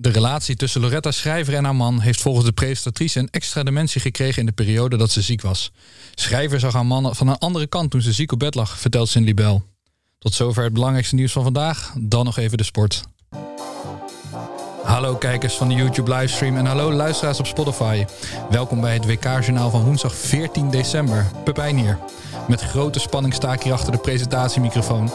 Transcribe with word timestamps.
De 0.00 0.08
relatie 0.08 0.56
tussen 0.56 0.80
Loretta 0.80 1.10
Schrijver 1.10 1.54
en 1.54 1.64
haar 1.64 1.76
man 1.76 2.00
heeft 2.00 2.20
volgens 2.20 2.44
de 2.44 2.52
presentatrice 2.52 3.18
een 3.18 3.28
extra 3.30 3.62
dimensie 3.62 4.00
gekregen 4.00 4.40
in 4.40 4.46
de 4.46 4.52
periode 4.52 4.96
dat 4.96 5.10
ze 5.10 5.22
ziek 5.22 5.42
was. 5.42 5.72
Schrijver 6.14 6.60
zag 6.60 6.72
haar 6.72 6.86
man 6.86 7.14
van 7.14 7.28
een 7.28 7.38
andere 7.38 7.66
kant 7.66 7.90
toen 7.90 8.00
ze 8.00 8.12
ziek 8.12 8.32
op 8.32 8.38
bed 8.38 8.54
lag, 8.54 8.78
vertelt 8.78 9.08
Cindy 9.08 9.34
Bell. 9.34 9.62
Tot 10.18 10.34
zover 10.34 10.64
het 10.64 10.72
belangrijkste 10.72 11.14
nieuws 11.14 11.32
van 11.32 11.42
vandaag. 11.42 11.92
Dan 11.96 12.24
nog 12.24 12.38
even 12.38 12.58
de 12.58 12.64
sport. 12.64 13.02
Hallo 14.82 15.16
kijkers 15.16 15.54
van 15.54 15.68
de 15.68 15.74
YouTube 15.74 16.14
livestream 16.14 16.56
en 16.56 16.66
hallo 16.66 16.92
luisteraars 16.92 17.38
op 17.38 17.46
Spotify. 17.46 18.04
Welkom 18.50 18.80
bij 18.80 18.94
het 18.94 19.06
WK-journaal 19.06 19.70
van 19.70 19.84
woensdag 19.84 20.14
14 20.14 20.70
december. 20.70 21.26
Pepijn 21.44 21.76
hier. 21.76 21.98
Met 22.48 22.60
grote 22.60 22.98
spanning 22.98 23.34
sta 23.34 23.52
ik 23.52 23.62
hier 23.62 23.72
achter 23.72 23.92
de 23.92 23.98
presentatiemicrofoon. 23.98 25.10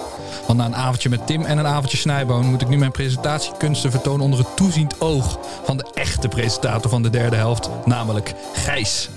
Want 0.48 0.60
na 0.60 0.66
een 0.66 0.76
avondje 0.76 1.10
met 1.10 1.28
Tim 1.28 1.46
en 1.46 1.58
een 1.58 1.68
avondje 1.68 1.98
Snijboon 1.98 2.46
moet 2.46 2.62
ik 2.62 2.68
nu 2.68 2.78
mijn 2.78 2.92
presentatiekunsten 2.92 3.92
vertonen 3.92 4.26
onder 4.26 4.40
het 4.40 4.56
toeziend 4.56 5.02
oog 5.02 5.40
van 5.64 5.78
de 5.78 5.86
echte 5.94 6.28
presentator 6.28 6.90
van 6.90 7.04
de 7.04 7.10
derde 7.10 7.36
helft, 7.36 7.70
namelijk 7.86 8.34
Gijs, 8.54 9.10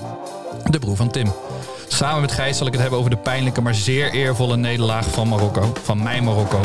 de 0.70 0.78
broer 0.78 0.97
van 0.97 1.11
Tim. 1.11 1.33
Samen 1.89 2.20
met 2.20 2.33
Gijs 2.33 2.56
zal 2.56 2.67
ik 2.67 2.73
het 2.73 2.83
hebben 2.83 2.98
over 2.98 3.11
de 3.11 3.17
pijnlijke, 3.17 3.61
maar 3.61 3.75
zeer 3.75 4.12
eervolle 4.12 4.56
nederlaag 4.56 5.11
van 5.11 5.28
Marokko. 5.28 5.73
Van 5.83 6.03
mijn 6.03 6.25
Marokko. 6.25 6.61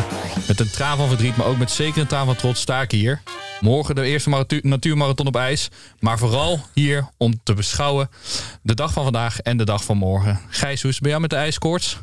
Met 0.47 0.59
een 0.59 0.71
traan 0.71 0.97
van 0.97 1.07
verdriet, 1.07 1.37
maar 1.37 1.47
ook 1.47 1.57
met 1.57 1.71
zeker 1.71 2.01
een 2.01 2.07
traan 2.07 2.25
van 2.25 2.35
trots 2.35 2.61
sta 2.61 2.81
ik 2.81 2.91
hier. 2.91 3.21
Morgen 3.61 3.95
de 3.95 4.03
eerste 4.03 4.45
natuurmarathon 4.61 5.27
op 5.27 5.35
ijs. 5.35 5.69
Maar 5.99 6.17
vooral 6.17 6.65
hier 6.73 7.09
om 7.17 7.39
te 7.43 7.53
beschouwen 7.53 8.09
de 8.61 8.73
dag 8.73 8.93
van 8.93 9.03
vandaag 9.03 9.39
en 9.39 9.57
de 9.57 9.63
dag 9.63 9.83
van 9.83 9.97
morgen. 9.97 10.39
Gijs, 10.49 10.81
hoe 10.81 10.89
is 10.89 10.95
het 10.95 10.99
bij 10.99 11.09
jou 11.09 11.21
met 11.21 11.29
de 11.29 11.35
ijskoorts? 11.35 11.99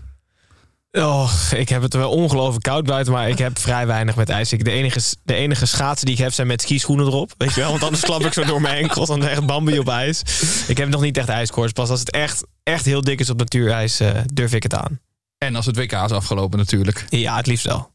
Oh, 0.92 1.32
ik 1.50 1.68
heb 1.68 1.82
het 1.82 1.94
wel 1.94 2.10
ongelooflijk 2.10 2.62
koud 2.62 2.84
buiten, 2.84 3.12
maar 3.12 3.28
ik 3.28 3.38
heb 3.38 3.58
vrij 3.58 3.86
weinig 3.86 4.16
met 4.16 4.28
ijs. 4.28 4.52
Ik, 4.52 4.64
de, 4.64 4.70
enige, 4.70 5.00
de 5.22 5.34
enige 5.34 5.66
schaatsen 5.66 6.06
die 6.06 6.14
ik 6.14 6.20
heb 6.22 6.32
zijn 6.32 6.46
met 6.46 6.62
skischoenen 6.62 7.06
erop. 7.06 7.34
Weet 7.36 7.54
je 7.54 7.60
wel, 7.60 7.70
want 7.70 7.82
anders 7.82 8.02
klap 8.02 8.24
ik 8.24 8.32
zo 8.32 8.44
door 8.44 8.60
mijn 8.60 8.82
enkels. 8.82 9.08
Dan 9.08 9.24
echt 9.24 9.46
bambi 9.46 9.78
op 9.78 9.88
ijs. 9.88 10.22
Ik 10.68 10.76
heb 10.76 10.88
nog 10.88 11.00
niet 11.00 11.16
echt 11.16 11.28
ijskoorts. 11.28 11.72
Pas 11.72 11.90
als 11.90 12.00
het 12.00 12.10
echt, 12.10 12.46
echt 12.62 12.84
heel 12.84 13.00
dik 13.00 13.20
is 13.20 13.30
op 13.30 13.38
natuurijs, 13.38 14.00
uh, 14.00 14.10
durf 14.32 14.52
ik 14.52 14.62
het 14.62 14.74
aan. 14.74 15.00
En 15.38 15.56
als 15.56 15.66
het 15.66 15.76
WK 15.76 15.92
is 15.92 16.10
afgelopen 16.10 16.58
natuurlijk. 16.58 17.04
Ja, 17.08 17.36
het 17.36 17.46
liefst 17.46 17.66
wel. 17.66 17.90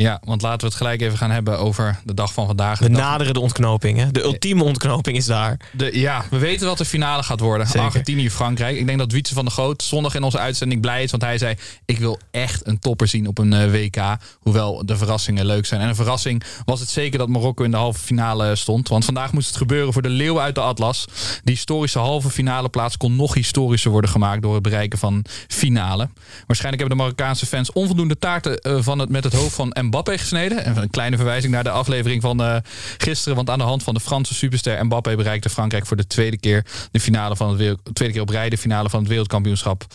Ja, 0.00 0.20
want 0.24 0.42
laten 0.42 0.60
we 0.60 0.66
het 0.66 0.74
gelijk 0.74 1.00
even 1.00 1.18
gaan 1.18 1.30
hebben 1.30 1.58
over 1.58 2.00
de 2.04 2.14
dag 2.14 2.32
van 2.32 2.46
vandaag. 2.46 2.78
De, 2.78 2.88
naderen 2.88 3.34
de 3.34 3.40
ontknoping. 3.40 3.98
Hè? 3.98 4.10
De 4.10 4.22
ultieme 4.22 4.64
ontknoping 4.64 5.16
is 5.16 5.26
daar. 5.26 5.56
De, 5.72 5.98
ja, 5.98 6.24
we 6.30 6.38
weten 6.38 6.66
wat 6.66 6.78
de 6.78 6.84
finale 6.84 7.22
gaat 7.22 7.40
worden. 7.40 7.66
Argentinië-Frankrijk. 7.66 8.76
Ik 8.76 8.86
denk 8.86 8.98
dat 8.98 9.12
Wietse 9.12 9.34
van 9.34 9.44
der 9.44 9.52
Groot 9.52 9.82
zondag 9.82 10.14
in 10.14 10.22
onze 10.22 10.38
uitzending 10.38 10.80
blij 10.80 11.02
is. 11.02 11.10
Want 11.10 11.22
hij 11.22 11.38
zei, 11.38 11.54
ik 11.84 11.98
wil 11.98 12.18
echt 12.30 12.66
een 12.66 12.78
topper 12.78 13.08
zien 13.08 13.26
op 13.26 13.38
een 13.38 13.52
eh, 13.52 13.70
WK. 13.70 14.16
Hoewel 14.38 14.86
de 14.86 14.96
verrassingen 14.96 15.46
leuk 15.46 15.66
zijn. 15.66 15.80
En 15.80 15.88
een 15.88 15.94
verrassing 15.94 16.42
was 16.64 16.80
het 16.80 16.88
zeker 16.88 17.18
dat 17.18 17.28
Marokko 17.28 17.64
in 17.64 17.70
de 17.70 17.76
halve 17.76 18.00
finale 18.00 18.56
stond. 18.56 18.88
Want 18.88 19.04
vandaag 19.04 19.32
moest 19.32 19.48
het 19.48 19.56
gebeuren 19.56 19.92
voor 19.92 20.02
de 20.02 20.08
leeuw 20.08 20.40
uit 20.40 20.54
de 20.54 20.60
Atlas. 20.60 21.04
Die 21.44 21.54
historische 21.54 21.98
halve 21.98 22.30
finale 22.30 22.68
plaats 22.68 22.96
kon 22.96 23.16
nog 23.16 23.34
historischer 23.34 23.90
worden 23.90 24.10
gemaakt... 24.10 24.42
door 24.42 24.54
het 24.54 24.62
bereiken 24.62 24.98
van 24.98 25.24
finale. 25.48 26.08
Waarschijnlijk 26.46 26.80
hebben 26.80 26.88
de 26.88 27.02
Marokkaanse 27.02 27.46
fans 27.46 27.72
onvoldoende 27.72 28.18
taarten 28.18 28.84
van 28.84 28.98
het, 28.98 29.08
met 29.08 29.24
het 29.24 29.32
hoofd 29.32 29.54
van 29.54 29.72
Mbappé 29.90 30.18
gesneden. 30.18 30.64
En 30.64 30.76
een 30.76 30.90
kleine 30.90 31.16
verwijzing 31.16 31.52
naar 31.52 31.64
de 31.64 31.70
aflevering 31.70 32.22
van 32.22 32.40
uh, 32.40 32.56
gisteren. 32.98 33.36
Want 33.36 33.50
aan 33.50 33.58
de 33.58 33.64
hand 33.64 33.82
van 33.82 33.94
de 33.94 34.00
Franse 34.00 34.34
superster 34.34 34.84
Mbappé 34.84 35.16
bereikte 35.16 35.48
Frankrijk 35.48 35.86
voor 35.86 35.96
de 35.96 36.06
tweede 36.06 36.38
keer 36.38 36.66
de 36.90 37.00
finale 37.00 37.36
van 37.36 37.48
het 37.48 37.58
wereld, 37.58 37.80
tweede 37.92 38.14
keer 38.14 38.22
op 38.22 38.28
rij 38.28 38.50
de 38.50 38.58
finale 38.58 38.90
van 38.90 38.98
het 39.00 39.08
wereldkampioenschap. 39.08 39.86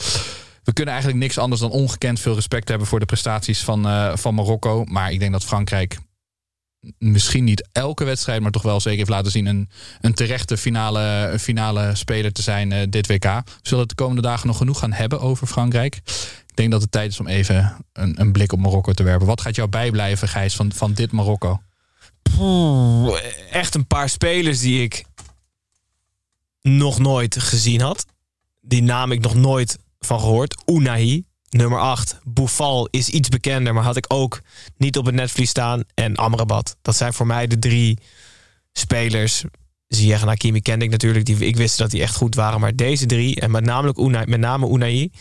We 0.64 0.74
kunnen 0.74 0.94
eigenlijk 0.94 1.24
niks 1.24 1.38
anders 1.38 1.62
dan 1.62 1.72
ongekend 1.72 2.20
veel 2.20 2.36
respect 2.36 2.70
hebben 2.70 2.88
voor 2.88 3.00
de 3.00 3.06
prestaties 3.06 3.64
van, 3.64 3.88
uh, 3.88 4.16
van 4.16 4.36
Marokko. 4.36 4.84
Maar 4.84 5.12
ik 5.12 5.20
denk 5.20 5.32
dat 5.32 5.44
Frankrijk 5.44 5.98
misschien 6.98 7.44
niet 7.44 7.68
elke 7.72 8.04
wedstrijd, 8.04 8.42
maar 8.42 8.52
toch 8.52 8.62
wel 8.62 8.80
zeker 8.80 8.98
heeft 8.98 9.10
laten 9.10 9.32
zien 9.32 9.46
een, 9.46 9.70
een 10.02 10.14
terechte 10.14 10.58
finale, 10.58 11.36
finale 11.40 11.96
speler 11.96 12.32
te 12.32 12.42
zijn 12.42 12.72
uh, 12.72 12.80
dit 12.90 13.08
WK. 13.08 13.24
We 13.24 13.44
zullen 13.62 13.80
het 13.80 13.90
de 13.90 14.04
komende 14.04 14.22
dagen 14.22 14.48
nog 14.48 14.58
genoeg 14.58 14.80
gaan 14.80 14.94
hebben 14.94 15.20
over 15.20 15.48
Frankrijk. 15.48 16.02
Ik 16.56 16.62
denk 16.62 16.74
dat 16.74 16.82
het 16.82 16.92
tijd 16.92 17.12
is 17.12 17.20
om 17.20 17.28
even 17.28 17.86
een, 17.94 18.22
een 18.22 18.32
blik 18.32 18.52
op 18.52 18.60
Marokko 18.60 18.94
te 18.94 19.04
werpen. 19.04 19.28
Wat 19.28 19.42
gaat 19.42 19.56
jou 19.56 19.70
bijblijven, 19.70 20.28
Gijs, 20.28 20.56
van, 20.56 20.72
van 20.74 20.94
dit 20.94 21.12
Marokko? 21.12 21.62
Echt 23.52 23.76
een 23.76 23.88
paar 23.88 24.10
spelers 24.10 24.60
die 24.60 24.84
ik 24.84 25.06
nog 26.62 27.00
nooit 27.00 27.40
gezien 27.40 27.82
had. 27.82 28.06
Die 28.62 28.84
naam 28.84 29.12
ik 29.12 29.22
nog 29.22 29.36
nooit 29.36 29.78
van 30.00 30.20
gehoord. 30.20 30.64
Unai, 30.66 31.24
nummer 31.50 31.80
8. 31.80 32.20
Boufal 32.24 32.88
is 32.92 33.10
iets 33.10 33.30
bekender, 33.30 33.74
maar 33.74 33.84
had 33.84 33.98
ik 33.98 34.06
ook 34.08 34.42
niet 34.78 34.98
op 34.98 35.06
het 35.06 35.16
netvlies 35.16 35.50
staan. 35.50 35.84
En 35.94 36.16
Amrabat. 36.16 36.78
Dat 36.82 36.96
zijn 36.96 37.14
voor 37.14 37.28
mij 37.28 37.48
de 37.48 37.60
drie 37.60 37.98
spelers. 38.74 39.44
Ziyech 39.88 40.22
en 40.22 40.28
Hakimi 40.28 40.62
kende 40.62 40.86
ik 40.86 40.92
natuurlijk. 40.92 41.26
Die, 41.26 41.38
ik 41.38 41.56
wist 41.56 41.78
dat 41.78 41.92
die 41.92 42.02
echt 42.02 42.16
goed 42.16 42.36
waren. 42.36 42.60
Maar 42.60 42.76
deze 42.76 43.06
drie, 43.06 43.40
en 43.40 43.52
met 43.52 43.64
name 43.64 43.96
Unai, 43.98 44.26
met 44.26 44.40
name 44.40 44.70
Unai 44.70 45.12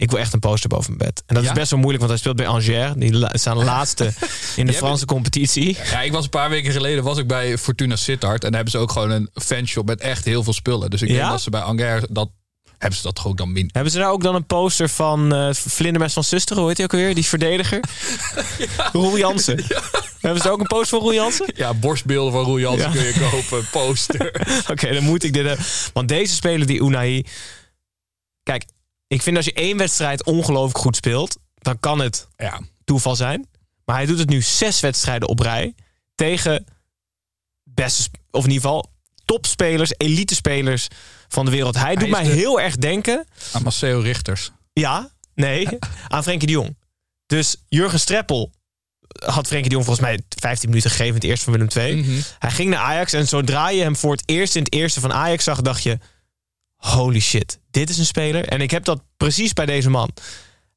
ik 0.00 0.10
wil 0.10 0.18
echt 0.18 0.32
een 0.32 0.40
poster 0.40 0.68
boven 0.68 0.96
mijn 0.96 1.10
bed. 1.10 1.22
En 1.26 1.34
dat 1.34 1.44
is 1.44 1.52
best 1.52 1.70
wel 1.70 1.80
moeilijk, 1.80 2.04
want 2.04 2.10
hij 2.10 2.20
speelt 2.20 2.36
bij 2.36 2.46
Angers. 2.46 2.92
Die 2.96 3.28
staan 3.32 3.64
laatste 3.64 4.12
in 4.56 4.66
de 4.66 4.72
Franse 4.72 5.04
competitie. 5.04 5.76
Ja, 5.90 6.00
ik 6.00 6.12
was 6.12 6.24
een 6.24 6.30
paar 6.30 6.50
weken 6.50 6.72
geleden 6.72 7.04
was 7.04 7.18
ik 7.18 7.26
bij 7.26 7.58
Fortuna 7.58 7.96
Sittard. 7.96 8.44
En 8.44 8.50
daar 8.52 8.62
hebben 8.62 8.70
ze 8.70 8.78
ook 8.78 8.92
gewoon 8.92 9.10
een 9.10 9.30
fanshop 9.34 9.86
met 9.86 10.00
echt 10.00 10.24
heel 10.24 10.42
veel 10.42 10.52
spullen. 10.52 10.90
Dus 10.90 11.02
ik 11.02 11.08
denk 11.08 11.30
dat 11.30 11.40
ze 11.40 11.50
bij 11.50 11.60
Angers 11.60 12.04
dat 12.10 12.30
hebben 12.78 12.98
ze 12.98 13.02
dat 13.04 13.18
gewoon 13.18 13.36
dan 13.36 13.52
min. 13.52 13.70
Hebben 13.72 13.92
ze 13.92 13.98
daar 13.98 14.10
ook 14.10 14.22
dan 14.22 14.34
een 14.34 14.46
poster 14.46 14.88
van 14.88 15.34
uh, 15.34 15.48
Vlindermes 15.52 16.12
van 16.12 16.24
Zuster? 16.24 16.56
Hoe 16.56 16.68
heet 16.68 16.76
hij 16.76 16.86
ook 16.86 16.92
weer? 16.92 17.14
Die 17.14 17.24
verdediger? 17.24 17.80
ja. 18.58 18.88
Roel 18.92 19.18
Jansen. 19.18 19.64
Hebben 20.20 20.42
ze 20.42 20.50
ook 20.50 20.60
een 20.60 20.66
poster 20.66 20.88
van 20.88 20.98
Roel 20.98 21.14
Jansen? 21.14 21.52
Ja, 21.54 21.74
borstbeelden 21.74 22.32
van 22.32 22.44
Roel 22.44 22.58
Jansen 22.58 22.92
kun 22.92 23.04
je 23.04 23.28
kopen. 23.30 23.66
Poster. 23.70 24.32
Oké, 24.70 24.92
dan 24.92 25.02
moet 25.02 25.24
ik 25.24 25.32
dit 25.32 25.46
hebben. 25.46 25.66
Want 25.92 26.08
deze 26.08 26.34
speler, 26.34 26.66
die 26.66 26.80
Unai... 26.80 27.24
Kijk, 28.42 28.64
ik 29.10 29.22
vind 29.22 29.36
als 29.36 29.44
je 29.44 29.52
één 29.52 29.76
wedstrijd 29.76 30.24
ongelooflijk 30.24 30.78
goed 30.78 30.96
speelt, 30.96 31.36
dan 31.58 31.80
kan 31.80 31.98
het 31.98 32.28
ja. 32.36 32.60
toeval 32.84 33.16
zijn. 33.16 33.48
Maar 33.84 33.96
hij 33.96 34.06
doet 34.06 34.18
het 34.18 34.28
nu 34.28 34.42
zes 34.42 34.80
wedstrijden 34.80 35.28
op 35.28 35.38
rij 35.38 35.74
tegen 36.14 36.64
beste, 37.64 38.10
of 38.30 38.44
in 38.44 38.50
ieder 38.50 38.68
geval 38.68 38.92
topspelers, 39.24 39.92
elite 39.96 40.34
spelers 40.34 40.88
van 41.28 41.44
de 41.44 41.50
wereld. 41.50 41.76
Hij, 41.76 41.94
doet 41.94 42.10
mij 42.10 42.24
heel 42.24 42.60
erg 42.60 42.76
denken 42.76 43.26
aan 43.52 43.62
Marcelo 43.62 44.00
Richters. 44.00 44.50
Ja, 44.72 45.10
nee, 45.34 45.68
aan 46.08 46.22
Frenkie 46.22 46.46
de 46.46 46.52
Jong. 46.52 46.76
Dus 47.26 47.56
Jurgen 47.68 48.00
Streppel 48.00 48.52
had 49.24 49.46
Frenkie 49.46 49.68
de 49.68 49.74
Jong 49.74 49.86
volgens 49.86 50.06
mij 50.06 50.20
15 50.28 50.68
minuten 50.68 50.90
gegeven 50.90 51.14
in 51.14 51.20
het 51.20 51.24
eerste 51.24 51.44
van 51.44 51.52
Willem 51.52 51.68
II. 51.76 52.02
Mhm. 52.02 52.20
Hij 52.38 52.50
ging 52.50 52.70
naar 52.70 52.80
Ajax 52.80 53.12
en 53.12 53.28
zodra 53.28 53.70
je 53.70 53.82
hem 53.82 53.96
voor 53.96 54.12
het 54.12 54.22
eerst 54.26 54.56
in 54.56 54.62
het 54.62 54.72
eerste 54.72 55.00
van 55.00 55.12
Ajax 55.12 55.44
zag, 55.44 55.60
dacht 55.60 55.82
je: 55.82 55.98
holy 56.80 57.20
shit, 57.20 57.58
dit 57.70 57.90
is 57.90 57.98
een 57.98 58.06
speler. 58.06 58.44
En 58.44 58.60
ik 58.60 58.70
heb 58.70 58.84
dat 58.84 59.02
precies 59.16 59.52
bij 59.52 59.66
deze 59.66 59.90
man. 59.90 60.10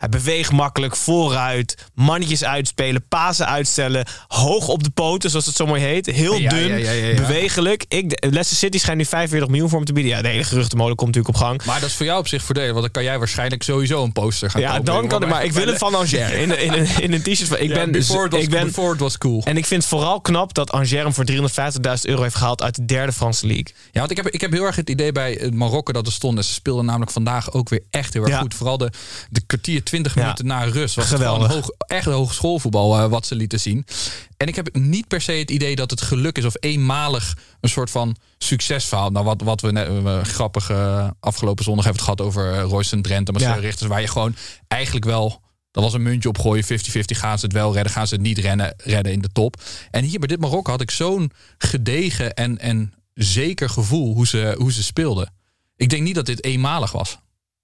Hij 0.03 0.11
beweegt 0.11 0.51
makkelijk 0.51 0.95
vooruit. 0.95 1.77
Mannetjes 1.93 2.43
uitspelen. 2.43 3.05
Pasen 3.07 3.47
uitstellen. 3.47 4.05
Hoog 4.27 4.67
op 4.67 4.83
de 4.83 4.89
poten, 4.89 5.29
zoals 5.29 5.45
het 5.45 5.55
zo 5.55 5.65
mooi 5.65 5.81
heet. 5.81 6.05
Heel 6.05 6.37
Ja, 6.37 6.49
dun. 6.49 6.67
ja, 6.67 6.75
ja, 6.75 6.91
ja, 6.91 7.05
ja. 7.07 7.15
Bewegelijk. 7.15 7.85
Ik, 7.87 8.17
Leicester 8.19 8.57
City 8.57 8.77
schijnt 8.77 8.97
nu 8.97 9.05
45 9.05 9.49
miljoen 9.49 9.69
voor 9.69 9.77
hem 9.77 9.87
te 9.87 9.93
bieden. 9.93 10.11
Ja, 10.11 10.21
de 10.21 10.27
hele 10.27 10.43
geruchtenmolen 10.43 10.95
komt 10.95 11.15
natuurlijk 11.15 11.41
op 11.41 11.41
gang. 11.47 11.63
Maar 11.65 11.79
dat 11.79 11.89
is 11.89 11.95
voor 11.95 12.05
jou 12.05 12.19
op 12.19 12.27
zich 12.27 12.43
voordelig, 12.43 12.69
want 12.69 12.81
dan 12.81 12.91
kan 12.91 13.03
jij 13.03 13.17
waarschijnlijk 13.17 13.63
sowieso 13.63 14.03
een 14.03 14.11
poster 14.11 14.49
gaan 14.49 14.61
Ja, 14.61 14.69
kopen. 14.69 14.85
dan 14.85 15.07
kan 15.07 15.21
ik 15.23 15.29
maar. 15.29 15.43
Ik 15.43 15.51
wil 15.53 15.65
hem 15.67 15.77
van 15.77 15.95
Angers. 15.95 16.11
In, 16.13 16.59
in, 16.59 16.75
in, 16.75 16.87
in 17.01 17.13
een 17.13 17.21
t-shirt 17.21 17.47
van... 17.47 17.57
Ik 17.59 17.69
Ja, 17.69 17.75
ben, 17.75 17.91
before, 17.91 18.29
was, 18.29 18.41
ik 18.41 18.49
ben, 18.49 18.65
before 18.65 18.95
was 18.97 19.17
cool. 19.17 19.41
en 19.43 19.57
ik 19.57 19.65
vind 19.65 19.81
het 19.81 19.89
vooral 19.91 20.21
knap 20.21 20.53
dat 20.53 20.71
Angers 20.71 20.91
hem 20.91 21.13
voor 21.13 21.25
350.000 21.31 21.39
euro 22.01 22.21
heeft 22.21 22.35
gehaald 22.35 22.61
uit 22.61 22.75
de 22.75 22.85
derde 22.85 23.11
Franse 23.13 23.45
league. 23.47 23.65
Ja, 23.91 23.99
want 23.99 24.11
ik 24.11 24.17
heb, 24.17 24.27
ik 24.29 24.41
heb 24.41 24.51
heel 24.51 24.63
erg 24.65 24.75
het 24.75 24.89
idee 24.89 25.11
bij 25.11 25.37
het 25.41 25.53
Marokko 25.53 25.93
dat 25.93 26.05
er 26.05 26.11
stonden. 26.13 26.43
Ze 26.43 26.53
speelden 26.53 26.85
namelijk 26.85 27.11
vandaag 27.11 27.51
ook 27.53 27.69
weer 27.69 27.81
echt 27.89 28.13
heel 28.13 28.21
erg 28.23 28.31
Ja. 28.31 28.39
goed. 28.39 28.53
Vooral 28.53 28.77
de, 28.77 28.91
de 29.29 29.41
kwartier, 29.45 29.83
20 29.93 30.15
Ja. 30.15 30.21
minuten 30.21 30.45
na 30.45 30.63
rust. 30.63 30.95
Was 30.95 31.05
Geweldig. 31.05 31.51
hoog, 31.51 31.69
echt 31.87 32.05
hogeschoolvoetbal 32.05 32.99
eh, 32.99 33.09
wat 33.09 33.25
ze 33.25 33.35
lieten 33.35 33.59
zien. 33.59 33.85
En 34.37 34.47
ik 34.47 34.55
heb 34.55 34.75
niet 34.75 35.07
per 35.07 35.21
se 35.21 35.31
het 35.31 35.51
idee 35.51 35.75
dat 35.75 35.89
het 35.89 36.01
geluk 36.01 36.37
is 36.37 36.45
of 36.45 36.53
eenmalig 36.59 37.37
een 37.61 37.69
soort 37.69 37.89
van 37.89 38.15
succesverhaal. 38.37 39.09
Nou, 39.09 39.25
wat, 39.25 39.41
wat 39.41 39.61
we 39.61 39.71
net 39.71 39.87
eh, 39.87 40.21
grappig 40.23 40.69
eh, 40.69 41.09
afgelopen 41.19 41.63
zondag 41.63 41.83
hebben 41.85 42.03
het 42.03 42.11
gehad 42.11 42.27
over 42.29 42.53
uh, 42.53 42.61
Royce 42.63 42.95
en 42.95 43.01
Drenthe, 43.01 43.31
Marcel 43.31 43.51
Ja. 43.53 43.59
Richters, 43.59 43.89
waar 43.89 44.01
je 44.01 44.07
gewoon 44.07 44.35
eigenlijk 44.67 45.05
wel. 45.05 45.41
Dat 45.71 45.83
was 45.83 45.93
een 45.93 46.01
muntje 46.01 46.29
opgooien, 46.29 46.63
50-50. 46.63 46.67
Gaan 47.05 47.39
ze 47.39 47.45
het 47.45 47.53
wel 47.53 47.73
redden, 47.73 47.91
gaan 47.93 48.07
ze 48.07 48.13
het 48.13 48.23
niet 48.23 48.37
rennen, 48.37 48.73
redden 48.77 49.11
in 49.11 49.21
de 49.21 49.29
top. 49.31 49.61
En 49.91 50.03
hier 50.03 50.19
bij 50.19 50.27
dit 50.27 50.39
Marokko 50.39 50.71
had 50.71 50.81
ik 50.81 50.91
zo'n 50.91 51.31
gedegen 51.57 52.33
en, 52.33 52.57
en 52.59 52.93
zeker 53.13 53.69
gevoel 53.69 54.13
hoe 54.13 54.27
ze, 54.27 54.55
hoe 54.57 54.71
ze 54.71 54.83
speelden. 54.83 55.33
Ik 55.75 55.89
denk 55.89 56.03
niet 56.03 56.15
dat 56.15 56.25
dit 56.25 56.43
eenmalig 56.43 56.91
was. 56.91 57.17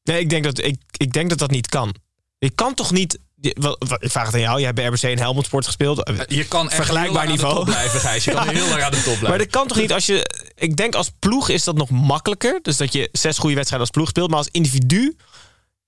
Nee, 0.04 0.20
ik 0.20 0.30
denk 0.30 0.44
dat, 0.44 0.64
ik, 0.64 0.82
ik 0.98 1.14
denk 1.14 1.30
dat 1.30 1.40
dat 1.40 1.52
niet 1.52 1.68
kan. 1.68 1.96
Je 2.40 2.50
kan 2.50 2.74
toch 2.74 2.92
niet... 2.92 3.20
Ik 3.42 3.56
vraag 4.00 4.26
het 4.26 4.34
aan 4.34 4.40
jou. 4.40 4.56
Jij 4.58 4.64
hebt 4.66 4.76
bij 4.76 4.86
RBC 4.86 5.02
in 5.02 5.18
Helmond 5.18 5.46
Sport 5.46 5.66
gespeeld. 5.66 6.04
Eh, 6.04 6.16
Je 6.28 6.46
kan 6.48 6.66
echt 6.66 6.76
Vergelijkbaar 6.76 7.28
niveau. 7.28 7.50
aan 7.54 7.60
de 7.60 7.66
top 7.66 7.74
blijven, 7.74 8.00
Gijs. 8.00 8.24
Je 8.26 8.32
kan 8.40 8.48
heel 8.50 8.68
lang 8.68 8.82
aan 8.82 8.92
de 8.92 8.96
top 8.98 9.04
blijven. 9.04 9.30
Maar 9.30 9.38
dat 9.38 9.48
kan 9.48 9.68
toch 9.68 9.78
niet 9.78 9.94
als 9.94 10.06
je... 10.06 10.52
Ik 10.56 10.76
denk 10.76 10.96
als 10.96 11.12
ploeg 11.20 11.50
is 11.50 11.64
dat 11.64 11.76
nog 11.76 11.90
makkelijker. 11.90 12.60
Dus 12.62 12.78
dat 12.78 12.94
je 12.94 13.10
zes 13.12 13.38
goede 13.38 13.56
wedstrijden 13.56 13.88
als 13.88 13.96
ploeg 13.98 14.10
speelt. 14.10 14.30
Maar 14.30 14.38
als 14.38 14.48
individu 14.52 15.16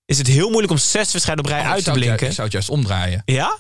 is 0.06 0.18
het 0.18 0.28
heel 0.28 0.48
moeilijk 0.50 0.72
om 0.72 0.78
zes 0.80 1.12
wedstrijden 1.12 1.46
op 1.46 1.52
rij 1.52 1.62
Oh, 1.62 1.70
uit 1.72 1.84
te 1.84 1.92
ju- 1.92 1.98
blinken. 1.98 2.28
Ik 2.28 2.32
zou 2.34 2.44
het 2.44 2.52
juist 2.52 2.70
omdraaien. 2.70 3.22
Ja? 3.26 3.58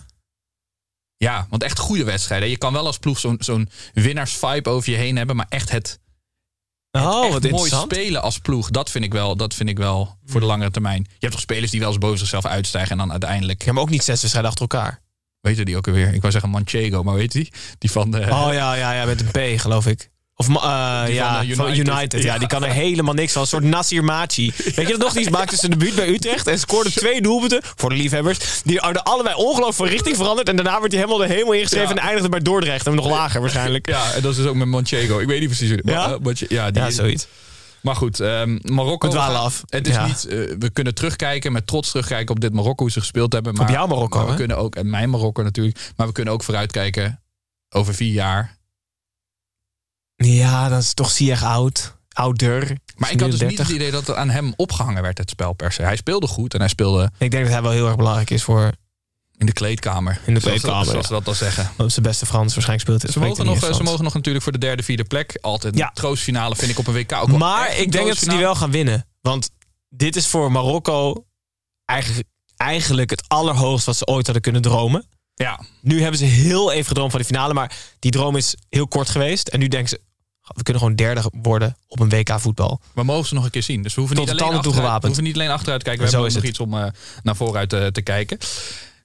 Ja, 1.17 1.47
want 1.49 1.63
echt 1.63 1.79
goede 1.79 2.03
wedstrijden. 2.03 2.49
Je 2.49 2.57
kan 2.57 2.73
wel 2.73 2.85
als 2.85 2.97
ploeg 2.97 3.19
zo'n 3.19 3.35
zo'n 3.39 3.69
winnaarsvibe 3.93 4.69
over 4.69 4.91
je 4.91 4.97
heen 4.97 5.15
hebben. 5.17 5.35
Maar 5.35 5.45
echt 5.49 5.69
het 5.71 5.99
Oh, 6.91 7.23
echt 7.25 7.33
wat 7.33 7.49
mooi 7.51 7.69
spelen 7.71 8.21
als 8.21 8.39
ploeg. 8.39 8.69
Dat 8.69 8.89
vind 8.89 9.03
ik 9.03 9.13
wel, 9.13 9.35
dat 9.35 9.53
vind 9.53 9.69
ik 9.69 9.77
wel 9.77 10.17
voor 10.25 10.39
de 10.39 10.45
langere 10.45 10.71
termijn. 10.71 11.01
Je 11.07 11.15
hebt 11.19 11.31
toch 11.31 11.41
spelers 11.41 11.71
die 11.71 11.79
wel 11.79 11.89
eens 11.89 11.97
boven 11.97 12.17
zichzelf 12.17 12.45
uitstijgen. 12.45 12.91
En 12.91 12.97
dan 12.97 13.11
uiteindelijk, 13.11 13.65
Ja, 13.65 13.73
maar 13.73 13.81
ook 13.83 13.89
niet 13.89 14.03
zes 14.03 14.21
wedstrijden 14.21 14.51
achter 14.51 14.67
elkaar. 14.69 15.01
weet 15.41 15.57
je 15.57 15.65
die 15.65 15.77
ook 15.77 15.87
alweer? 15.87 16.13
Ik 16.13 16.19
wou 16.21 16.31
zeggen 16.31 16.49
Manchego, 16.51 17.03
maar 17.03 17.13
weet 17.15 17.33
je 17.33 17.39
die? 17.39 17.51
Die 17.77 17.91
van 17.91 18.11
de... 18.11 18.17
Oh 18.17 18.49
ja, 18.53 18.73
ja, 18.73 18.93
ja, 18.93 19.05
met 19.05 19.21
een 19.21 19.55
P, 19.55 19.59
geloof 19.59 19.87
ik. 19.87 20.09
Of 20.35 20.47
eh, 20.47 20.53
ja, 21.13 21.37
van, 21.37 21.49
eh, 21.49 21.55
van 21.55 21.73
United. 21.75 22.23
Ja, 22.23 22.33
Ja. 22.33 22.37
die 22.39 22.47
kan 22.47 22.63
er 22.63 22.71
helemaal 22.85 23.13
niks 23.13 23.31
van. 23.33 23.41
Een 23.41 23.47
soort 23.47 23.63
Nasir 23.63 24.03
Machi. 24.03 24.53
Weet 24.75 24.75
je 24.75 24.85
dat 24.85 24.97
nog? 24.97 25.13
Die 25.13 25.29
maakte 25.29 25.55
zijn 25.55 25.71
debuut 25.71 25.95
bij 25.95 26.07
Utrecht 26.09 26.47
en 26.47 26.59
scoorde 26.59 26.91
twee 26.91 27.21
doelpunten 27.21 27.61
voor 27.75 27.89
de 27.89 27.95
liefhebbers. 27.95 28.61
Die 28.63 28.77
hadden 28.79 29.03
allebei 29.03 29.35
ongelooflijk 29.35 29.75
van 29.75 29.87
richting 29.87 30.15
veranderd. 30.15 30.49
En 30.49 30.55
daarna 30.55 30.79
werd 30.79 30.91
hij 30.91 31.01
helemaal 31.01 31.27
de 31.27 31.33
hemel 31.33 31.51
ingeschreven 31.53 31.95
Ja. 31.95 32.01
en 32.01 32.05
eindigde 32.07 32.29
bij 32.29 32.39
Dordrecht. 32.39 32.87
En 32.87 32.95
nog 32.95 33.09
lager 33.09 33.41
waarschijnlijk. 33.41 33.87
Ja, 33.89 34.13
en 34.13 34.21
dat 34.21 34.31
is 34.31 34.37
dus 34.37 34.45
ook 34.45 34.55
met 34.55 34.67
Manchego. 34.67 35.19
Ik 35.19 35.27
weet 35.27 35.39
niet 35.39 35.49
precies 35.49 35.69
Ja? 35.69 36.07
maar, 36.07 36.33
eh, 36.33 36.47
ja, 36.49 36.71
die, 36.71 36.81
Ja, 36.81 36.89
zoiets. 36.89 37.27
Maar 37.81 37.95
goed, 37.95 38.19
ehm, 38.19 38.59
Marokko. 38.61 39.11
Gaat- 39.11 39.35
af. 39.35 39.63
Het 39.69 39.87
is 39.87 39.95
Ja. 39.95 40.05
niet. 40.05 40.23
we 40.59 40.69
kunnen 40.73 40.93
terugkijken, 40.95 41.51
met 41.51 41.67
trots 41.67 41.89
terugkijken 41.89 42.35
op 42.35 42.41
dit 42.41 42.53
Marokko, 42.53 42.83
hoe 42.83 42.91
ze 42.91 42.99
gespeeld 42.99 43.33
hebben. 43.33 43.53
Maar, 43.53 43.71
jouw 43.71 43.87
Marokko, 43.87 44.17
maar 44.17 44.25
we 44.25 44.31
hè? 44.31 44.37
kunnen 44.37 44.57
ook, 44.57 44.75
en 44.75 44.89
mijn 44.89 45.09
Marokko 45.09 45.43
natuurlijk. 45.43 45.91
Maar 45.95 46.07
we 46.07 46.13
kunnen 46.13 46.33
ook 46.33 46.43
vooruitkijken 46.43 47.21
over 47.69 47.93
vier 47.93 48.13
jaar. 48.13 48.57
Ja, 50.25 50.69
dan 50.69 50.77
is 50.77 50.93
toch 50.93 51.11
Ziyech 51.11 51.43
oud. 51.43 51.99
Ouder. 52.13 52.77
Maar 52.95 53.11
ik 53.11 53.19
had 53.19 53.31
dus 53.31 53.39
niet 53.39 53.49
30. 53.49 53.67
het 53.67 53.75
idee 53.75 53.91
dat 53.91 54.07
er 54.07 54.15
aan 54.15 54.29
hem 54.29 54.53
opgehangen 54.55 55.01
werd, 55.01 55.17
het 55.17 55.29
spel 55.29 55.53
per 55.53 55.71
se. 55.71 55.81
Hij 55.81 55.95
speelde 55.95 56.27
goed 56.27 56.53
en 56.53 56.59
hij 56.59 56.69
speelde 56.69 57.11
Ik 57.17 57.31
denk 57.31 57.43
dat 57.43 57.53
hij 57.53 57.61
wel 57.61 57.71
heel 57.71 57.87
erg 57.87 57.95
belangrijk 57.95 58.29
is 58.29 58.43
voor 58.43 58.71
in 59.37 59.45
de 59.45 59.53
kleedkamer. 59.53 60.21
In 60.25 60.33
de 60.33 60.39
kleedkamer, 60.39 60.85
Zoals 60.85 61.07
ze 61.07 61.13
dat 61.13 61.25
dan 61.25 61.35
zeggen. 61.35 61.71
op 61.77 61.89
zijn 61.89 62.05
beste 62.05 62.25
Frans. 62.25 62.53
Waarschijnlijk 62.53 62.81
speelt 62.89 63.01
het. 63.01 63.11
Ze 63.11 63.19
mogen, 63.19 63.45
nog, 63.45 63.75
ze 63.75 63.83
mogen 63.83 64.03
nog 64.03 64.13
natuurlijk 64.13 64.43
voor 64.43 64.53
de 64.53 64.57
derde, 64.57 64.83
vierde 64.83 65.03
plek. 65.03 65.37
Altijd 65.41 65.77
Ja. 65.77 65.91
troostfinale 65.93 66.55
vind 66.55 66.71
ik 66.71 66.77
op 66.79 66.87
een 66.87 66.93
WK 66.93 67.11
ook 67.11 67.27
Maar 67.37 67.77
ik 67.77 67.91
denk 67.91 68.07
dat 68.07 68.17
ze 68.17 68.29
die 68.29 68.37
wel 68.39 68.55
gaan 68.55 68.71
winnen. 68.71 69.05
Want 69.21 69.49
dit 69.89 70.15
is 70.15 70.27
voor 70.27 70.51
Marokko 70.51 71.25
eigenlijk, 71.85 72.27
eigenlijk 72.57 73.09
het 73.09 73.23
allerhoogst 73.27 73.85
wat 73.85 73.95
ze 73.95 74.05
ooit 74.07 74.25
hadden 74.25 74.41
kunnen 74.43 74.61
dromen. 74.61 75.05
Ja, 75.33 75.59
Nu 75.81 76.01
hebben 76.01 76.19
ze 76.19 76.25
heel 76.25 76.71
even 76.71 76.85
gedroomd 76.87 77.11
van 77.11 77.19
de 77.19 77.25
finale, 77.25 77.53
maar 77.53 77.75
die 77.99 78.11
droom 78.11 78.35
is 78.35 78.55
heel 78.69 78.87
kort 78.87 79.09
geweest. 79.09 79.47
En 79.47 79.59
nu 79.59 79.67
denken 79.67 79.89
ze, 79.89 80.01
we 80.55 80.63
kunnen 80.63 80.81
gewoon 80.81 80.97
derde 80.97 81.31
worden 81.41 81.75
op 81.87 81.99
een 81.99 82.09
WK 82.09 82.39
voetbal. 82.39 82.81
we 82.93 83.03
mogen 83.03 83.27
ze 83.27 83.33
nog 83.33 83.43
een 83.43 83.49
keer 83.49 83.63
zien. 83.63 83.83
Dus 83.83 83.93
we 83.93 83.99
hoeven, 83.99 84.17
Tot 84.17 84.27
niet 84.27 84.37
de 84.37 84.43
alleen, 84.43 84.57
achteruit, 84.57 85.01
we 85.01 85.07
hoeven 85.07 85.23
niet 85.23 85.35
alleen 85.35 85.49
achteruit 85.49 85.79
te 85.79 85.85
kijken. 85.85 86.05
We 86.05 86.11
hebben 86.11 86.29
ook 86.29 86.35
nog 86.35 86.49
iets 86.49 86.59
om 86.59 86.73
eh, 86.73 86.85
naar 87.23 87.35
vooruit 87.35 87.69
te, 87.69 87.89
te 87.91 88.01
kijken. 88.01 88.37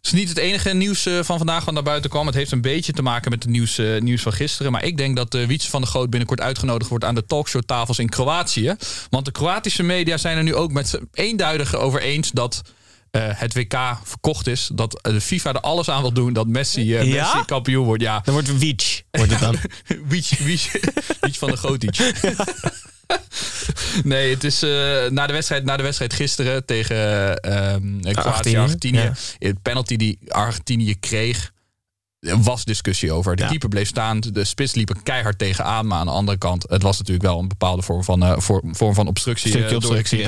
Het 0.07 0.15
is 0.15 0.21
niet 0.21 0.29
het 0.29 0.39
enige 0.39 0.75
nieuws 0.75 1.07
eh, 1.07 1.23
van 1.23 1.39
vandaag 1.39 1.65
wat 1.65 1.75
naar 1.75 1.83
buiten 1.83 2.11
kwam. 2.11 2.27
Het 2.27 2.35
heeft 2.35 2.53
een 2.53 2.61
beetje 2.61 2.93
te 2.93 3.03
maken 3.03 3.31
met 3.31 3.43
het 3.43 3.53
nieuws, 3.53 3.79
eh, 3.79 4.01
nieuws 4.01 4.23
van 4.23 4.33
gisteren. 4.33 4.73
Maar 4.73 4.85
ik 4.85 4.97
denk 4.97 5.17
dat 5.17 5.35
uh, 5.35 5.47
Wietse 5.47 5.71
van 5.71 5.81
der 5.81 5.91
Goot 5.91 6.11
binnenkort 6.11 6.41
uitgenodigd 6.41 6.91
wordt 6.91 7.05
aan 7.05 7.15
de 7.15 7.27
talkshowtafels 7.27 7.99
in 7.99 8.09
Kroatië. 8.09 8.75
Want 9.11 9.25
de 9.25 9.31
Kroatische 9.31 9.83
media 9.83 10.17
zijn 10.17 10.37
er 10.37 10.43
nu 10.43 10.55
ook 10.55 10.73
met 10.73 10.89
z'n 10.89 11.09
eenduidig 11.13 11.75
over 11.75 12.01
eens 12.01 12.31
dat 12.31 12.63
eh, 12.65 12.73
het 13.21 13.55
WK 13.55 13.77
verkocht 14.05 14.47
is. 14.47 14.71
Dat 14.75 15.01
eh, 15.03 15.13
de 15.13 15.21
FIFA 15.21 15.53
er 15.53 15.61
alles 15.61 15.89
aan 15.91 16.01
wil 16.01 16.13
doen 16.13 16.33
dat 16.33 16.47
Messi, 16.47 16.97
eh, 16.97 17.05
Ja? 17.13 17.23
Messi 17.23 17.45
kampioen 17.45 17.85
wordt. 17.85 18.03
Ja, 18.03 18.21
Dan 18.25 18.35
wordt 18.35 18.59
Wiec, 18.59 19.03
wordt 19.11 19.31
het 19.31 19.41
dan. 19.41 19.57
Wiets 20.09 21.39
van 21.39 21.51
de 21.51 21.57
Gotic. 21.57 21.97
Nee, 24.03 24.31
het 24.35 24.45
is 24.45 24.63
eh, 24.63 24.71
na, 25.11 25.27
de 25.27 25.33
wedstrijd, 25.33 25.65
na 25.65 25.77
de 25.77 25.83
wedstrijd 25.83 26.13
gisteren 26.13 26.65
tegen 26.65 26.97
ehm 27.41 28.01
Kroatië, 28.01 28.19
Argentinië, 28.19 28.57
Argentinië. 28.57 28.99
ja. 28.99 29.13
De 29.39 29.55
penalty 29.63 29.97
die 29.97 30.19
Argentinië 30.29 30.99
kreeg, 31.01 31.53
was 32.21 32.65
discussie 32.65 33.13
over. 33.13 33.37
De 33.37 33.43
Ja. 33.43 33.49
keeper 33.49 33.69
bleef 33.69 33.89
staan, 33.89 34.21
de 34.21 34.45
spits 34.45 34.75
liep 34.75 34.89
er 34.91 35.03
keihard 35.03 35.39
tegenaan. 35.39 35.87
Maar 35.87 35.99
aan 35.99 36.07
de 36.07 36.13
andere 36.13 36.39
kant, 36.39 36.65
het 36.69 36.83
was 36.83 36.99
natuurlijk 36.99 37.27
wel 37.27 37.39
een 37.39 37.49
bepaalde 37.49 37.83
vorm 37.83 38.05
van, 38.05 38.43
voor- 38.43 38.63
vorm 38.71 38.95
van 38.95 39.07
obstructie. 39.07 39.53
Eh, 39.55 39.61
door 39.61 39.69
de 39.69 39.77
obstructie. 39.77 40.27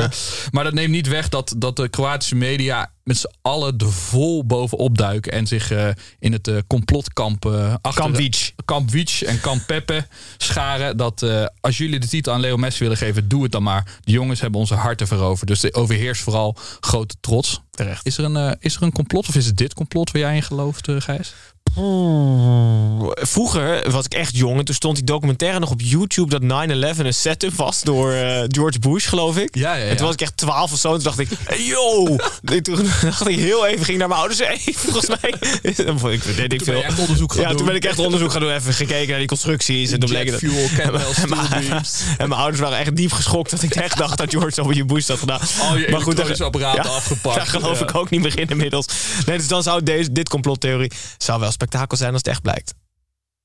Maar 0.51 0.65
dat 0.65 0.73
neemt 0.73 0.91
niet 0.91 1.09
weg 1.09 1.29
dat, 1.29 1.55
dat 1.57 1.77
de 1.77 1.89
Kroatische 1.89 2.35
media 2.35 2.93
met 3.05 3.17
z'n 3.17 3.31
allen 3.43 3.79
er 3.79 3.93
vol 3.93 4.45
bovenop 4.47 4.99
duiken. 4.99 5.33
En 5.33 5.47
zich 5.47 5.71
eh, 5.71 5.89
in 6.19 6.33
het 6.33 6.51
complotkamp 6.67 7.47
achter 7.81 8.03
Kamp 8.03 8.17
de-. 8.17 8.53
Kamp 8.65 8.95
en 9.27 9.41
Kamp 9.41 9.67
Peppe 9.67 10.07
scharen. 10.37 10.97
Dat 10.97 11.27
als 11.61 11.79
jullie 11.79 12.01
de 12.01 12.09
titel 12.09 12.33
aan 12.33 12.41
Leo 12.41 12.57
Messi 12.57 12.83
willen 12.83 12.97
geven, 12.99 13.29
doe 13.29 13.43
het 13.43 13.53
dan 13.53 13.63
maar. 13.63 13.99
De 14.01 14.13
jongens 14.13 14.41
hebben 14.41 14.61
onze 14.61 14.75
harten 14.75 15.07
veroverd. 15.07 15.49
Dus 15.49 15.63
er 15.63 15.75
overheerst 15.75 16.23
vooral 16.23 16.57
grote 16.81 17.15
trots. 17.21 17.61
Terecht. 17.71 18.07
Is 18.07 18.19
er 18.19 18.25
een, 18.25 18.57
is 18.61 18.77
er 18.77 18.83
een 18.83 18.93
complot 18.93 19.29
of 19.29 19.35
is 19.35 19.47
het 19.47 19.57
dit 19.57 19.75
complot 19.75 20.11
waar 20.11 20.21
jij 20.21 20.35
in 20.37 20.43
gelooft, 20.43 20.89
Gijs? 20.99 21.35
Vroeger 23.15 23.91
was 23.91 24.05
ik 24.05 24.15
echt 24.15 24.37
jong 24.37 24.59
en 24.59 24.65
toen 24.65 24.75
stond 24.75 24.97
die 24.97 25.05
documentaire 25.05 25.59
nog 25.59 25.71
op 25.71 25.81
YouTube 25.81 26.39
dat 26.39 26.67
9-11 26.97 26.99
een 26.99 27.15
setup 27.15 27.55
was 27.55 27.83
door 27.83 28.13
eh, 28.13 28.45
George 28.49 28.79
Bush, 28.79 29.09
geloof 29.09 29.37
ik. 29.39 29.55
Ja, 29.55 29.75
ja, 29.75 29.85
ja. 29.85 29.91
En 29.91 29.97
toen 29.97 30.05
was 30.05 30.15
ik 30.15 30.21
echt 30.21 30.37
12 30.37 30.73
of 30.73 30.79
zo. 30.79 30.89
En 30.89 30.95
toen 30.95 31.05
dacht 31.05 31.19
ik, 31.19 31.29
hey, 31.45 31.65
yo! 31.65 32.17
En 32.55 32.63
toen 32.63 32.89
dacht 33.03 33.29
ik 33.29 33.39
heel 33.39 33.67
even, 33.67 33.85
ging 33.85 33.99
naar 33.99 34.09
mijn 34.09 34.21
ouders. 34.21 34.41
Hey, 34.49 34.75
volgens 34.77 35.07
mij. 35.07 35.35
Ik, 36.13 36.23
weet 36.23 36.53
ik 36.53 36.63
Toen 36.63 36.75
ben 36.75 36.85
echt 36.85 36.99
onderzoek 36.99 37.33
gaan 37.33 37.43
ja, 37.43 37.55
toen 37.55 37.67
ben 37.67 37.75
ik 37.75 37.85
echt 37.85 37.99
onderzoek 37.99 38.31
gaan 38.33 38.41
doen. 38.41 38.51
Even 38.51 38.75
gekeken 38.75 39.09
naar 39.09 39.19
die 39.19 39.27
constructies. 39.27 39.91
En 39.91 40.01
toen 40.01 40.09
bleek 40.09 40.31
het. 40.31 40.39
fuel, 40.39 40.69
Campbell 40.77 41.07
en, 41.23 41.29
mijn, 41.29 41.69
beams. 41.69 42.01
en 42.19 42.29
mijn 42.29 42.41
ouders 42.41 42.61
waren 42.61 42.79
echt 42.79 42.97
diep 42.97 43.13
geschokt 43.13 43.51
dat 43.51 43.63
ik 43.63 43.75
echt 43.75 43.97
dacht 43.97 44.19
dat 44.19 44.31
George 44.31 44.63
W. 44.63 44.87
Bush 44.87 45.07
dat 45.07 45.19
gedaan. 45.19 45.41
Al 45.61 45.77
je 45.77 45.87
elektronische 45.87 46.37
daar- 46.37 46.47
apparaten 46.47 46.91
afgepakt. 46.91 47.37
Daar 47.37 47.47
geloof 47.47 47.81
ik 47.81 47.95
ook 47.95 48.11
niet 48.11 48.23
meer 48.23 48.39
in 48.39 48.49
inmiddels. 48.49 48.87
Nee, 49.27 49.39
dus 49.39 49.49
dan 49.49 49.63
zou 49.63 49.83
deze, 49.83 50.13
dit 50.13 50.29
complottheorie 50.29 50.93
zou 51.19 51.41
wel 51.41 51.51
spektakel 51.69 51.97
zijn 51.97 52.13
als 52.13 52.19
het 52.23 52.31
echt 52.31 52.43
blijkt. 52.43 52.75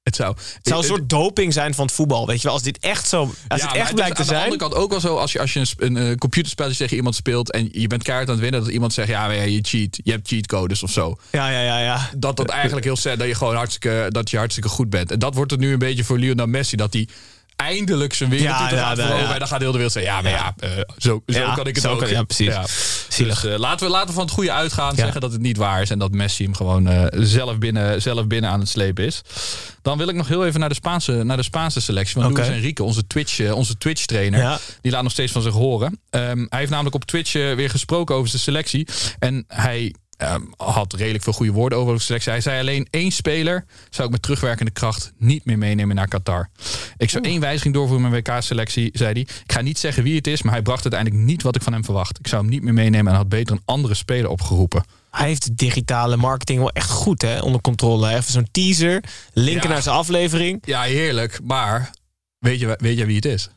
Het 0.04 0.16
zou. 0.16 0.36
Het 0.54 0.68
zou 0.68 0.80
een 0.80 0.88
soort 0.88 1.10
doping 1.10 1.54
zijn 1.54 1.74
van 1.74 1.86
het 1.86 1.96
voetbal. 1.96 2.28
Weet 2.28 2.38
je 2.38 2.44
wel, 2.44 2.54
als 2.54 2.62
dit 2.64 2.80
echt 2.80 3.08
zo. 3.08 3.34
Als 3.48 3.62
Ja, 3.62 3.68
het 3.68 3.78
echt 3.78 3.94
blijkt 3.94 4.16
te 4.16 4.22
aan 4.22 4.28
de 4.28 4.34
zijn. 4.34 4.44
andere 4.44 4.62
kant 4.62 4.74
ook 4.74 4.90
wel 4.92 5.00
zo, 5.00 5.16
als 5.18 5.32
je, 5.32 5.40
als 5.40 5.54
je 5.54 5.60
een, 5.60 5.96
een, 5.96 5.98
eh, 6.12 6.16
computerspelletje 6.18 6.78
tegen 6.78 6.98
iemand 6.98 7.16
speelt 7.16 7.52
en 7.52 7.70
je 7.72 7.88
bent 7.88 8.04
keihard 8.04 8.28
aan 8.30 8.34
het 8.36 8.44
winnen, 8.44 8.64
dat 8.64 8.70
iemand 8.72 8.94
zegt, 8.94 9.08
ja, 9.08 9.32
je 9.32 9.60
cheat, 9.62 10.00
je 10.04 10.12
hebt 10.12 10.28
cheatcodes 10.28 10.84
of 10.84 10.92
zo. 10.92 11.16
Ja, 11.32 11.50
ja, 11.50 11.62
ja, 11.62 11.80
ja. 11.80 12.10
Dat 12.18 12.38
dat 12.38 12.50
eigenlijk 12.50 12.86
heel 12.86 12.96
sad 12.96 13.18
dat 13.18 13.28
je 13.28 13.36
gewoon 13.36 13.56
hartstikke, 13.56 14.06
dat 14.10 14.30
je 14.30 14.38
hartstikke 14.38 14.70
goed 14.70 14.90
bent. 14.90 15.12
En 15.12 15.20
dat 15.20 15.36
wordt 15.36 15.52
het 15.52 15.60
nu 15.60 15.72
een 15.74 15.80
beetje 15.80 16.04
voor 16.04 16.18
Lionel 16.18 16.48
Messi, 16.48 16.76
dat 16.76 16.94
hij 16.94 17.08
eindelijk 17.56 18.14
zijn 18.14 18.30
wereldtitel 18.30 18.78
Ja, 18.78 18.92
ja, 18.96 19.08
ja, 19.08 19.18
ja. 19.18 19.34
En 19.34 19.40
dan 19.40 19.48
gaat 19.48 19.60
heel 19.60 19.68
de 19.72 19.78
wereld 19.78 19.94
zeggen, 19.94 20.14
ja, 20.14 20.22
maar 20.22 20.32
ja, 20.32 20.54
eh, 20.60 20.70
zo, 20.98 21.24
zo 21.28 21.54
kan 21.56 21.68
ik 21.68 21.76
het 21.76 21.86
ook. 21.88 22.00
kan- 22.00 22.10
ja, 22.10 22.24
precies. 22.24 22.56
Zielig. 23.10 23.42
Dus 23.42 23.52
eh, 23.52 23.60
laten, 23.60 23.86
we, 23.86 23.92
laten 23.92 24.08
we 24.08 24.14
van 24.14 24.24
het 24.24 24.32
goede 24.34 24.52
uitgaan, 24.52 24.96
zeggen 24.96 25.22
dat 25.22 25.32
het 25.32 25.42
niet 25.42 25.58
waar 25.58 25.82
is 25.82 25.90
en 25.90 26.00
dat 26.00 26.12
Messi 26.12 26.44
hem 26.44 26.56
gewoon 26.56 26.88
eh, 26.88 27.06
zelf, 27.26 27.58
binnen, 27.58 28.02
zelf 28.02 28.28
binnen 28.28 28.50
aan 28.50 28.60
het 28.60 28.70
slepen 28.70 29.06
is. 29.06 29.22
Dan 29.82 29.98
wil 29.98 30.08
ik 30.08 30.16
nog 30.16 30.28
heel 30.28 30.46
even 30.46 30.60
naar 30.60 30.70
de 30.70 30.76
Spaanse, 30.76 31.12
naar 31.24 31.38
de 31.38 31.44
Spaanse 31.44 31.82
selectie. 31.82 32.22
Want 32.22 32.32
Oké. 32.32 32.42
Luis 32.42 32.54
Enrique, 32.54 32.84
onze 32.86 33.08
Twitch, 33.08 33.52
onze 33.52 33.78
Twitch 33.78 34.06
trainer, 34.06 34.60
die 34.82 34.92
laat 34.92 35.04
nog 35.04 35.12
steeds 35.12 35.32
van 35.32 35.42
zich 35.42 35.54
horen. 35.54 36.00
Ehm, 36.10 36.46
hij 36.50 36.60
heeft 36.60 36.72
namelijk 36.72 36.96
op 36.96 37.06
Twitch 37.06 37.34
weer 37.34 37.70
gesproken 37.70 38.16
over 38.16 38.30
zijn 38.30 38.42
selectie. 38.42 38.88
En 39.20 39.44
hij 39.48 39.94
ehm, 40.18 40.42
had 40.58 40.94
redelijk 40.94 41.24
veel 41.24 41.34
goede 41.34 41.52
woorden 41.52 41.78
over 41.78 41.94
de 41.96 42.02
selectie. 42.02 42.32
Hij 42.32 42.42
zei 42.42 42.60
alleen 42.60 42.88
één 42.90 43.12
speler 43.12 43.66
zou 43.90 44.08
ik 44.08 44.14
met 44.14 44.22
terugwerkende 44.22 44.72
kracht 44.72 45.14
niet 45.18 45.46
meer 45.46 45.58
meenemen 45.58 45.96
naar 45.96 46.08
Qatar. 46.08 46.50
Ik 46.98 47.10
zou 47.10 47.24
één 47.24 47.40
wijziging 47.42 47.74
doorvoeren 47.74 48.10
met 48.10 48.24
mijn 48.26 48.36
WK-selectie, 48.38 48.90
zei 48.94 49.12
hij. 49.12 49.22
Ik 49.22 49.52
ga 49.52 49.62
niet 49.62 49.80
zeggen 49.80 50.04
wie 50.04 50.16
het 50.16 50.28
is, 50.28 50.42
maar 50.42 50.54
hij 50.54 50.62
bracht 50.62 50.82
uiteindelijk 50.84 51.24
niet 51.24 51.42
wat 51.42 51.56
ik 51.56 51.62
van 51.62 51.74
hem 51.74 51.84
verwacht. 51.86 52.20
Ik 52.20 52.28
zou 52.28 52.42
hem 52.42 52.52
niet 52.52 52.64
meer 52.64 52.74
meenemen 52.74 53.12
en 53.12 53.18
had 53.18 53.30
beter 53.30 53.56
een 53.56 53.62
andere 53.66 53.94
speler 53.94 54.30
opgeroepen. 54.30 54.84
Hij 55.12 55.28
heeft 55.28 55.58
digitale 55.58 56.18
marketing 56.18 56.60
wel 56.60 56.72
echt 56.72 56.90
goed 56.90 57.22
hè, 57.22 57.40
onder 57.40 57.62
controle. 57.62 58.10
Even 58.10 58.32
zo'n 58.32 58.48
teaser, 58.52 59.04
linken 59.34 59.68
Ja. 59.68 59.74
naar 59.74 59.82
zijn 59.82 59.96
aflevering. 59.96 60.62
Ja, 60.66 60.82
heerlijk. 60.82 61.40
Maar 61.44 61.92
weet 62.40 62.60
je, 62.60 62.78
weet 62.80 62.98
je 62.98 63.06
wie 63.06 63.16
het 63.16 63.26
is? 63.26 63.50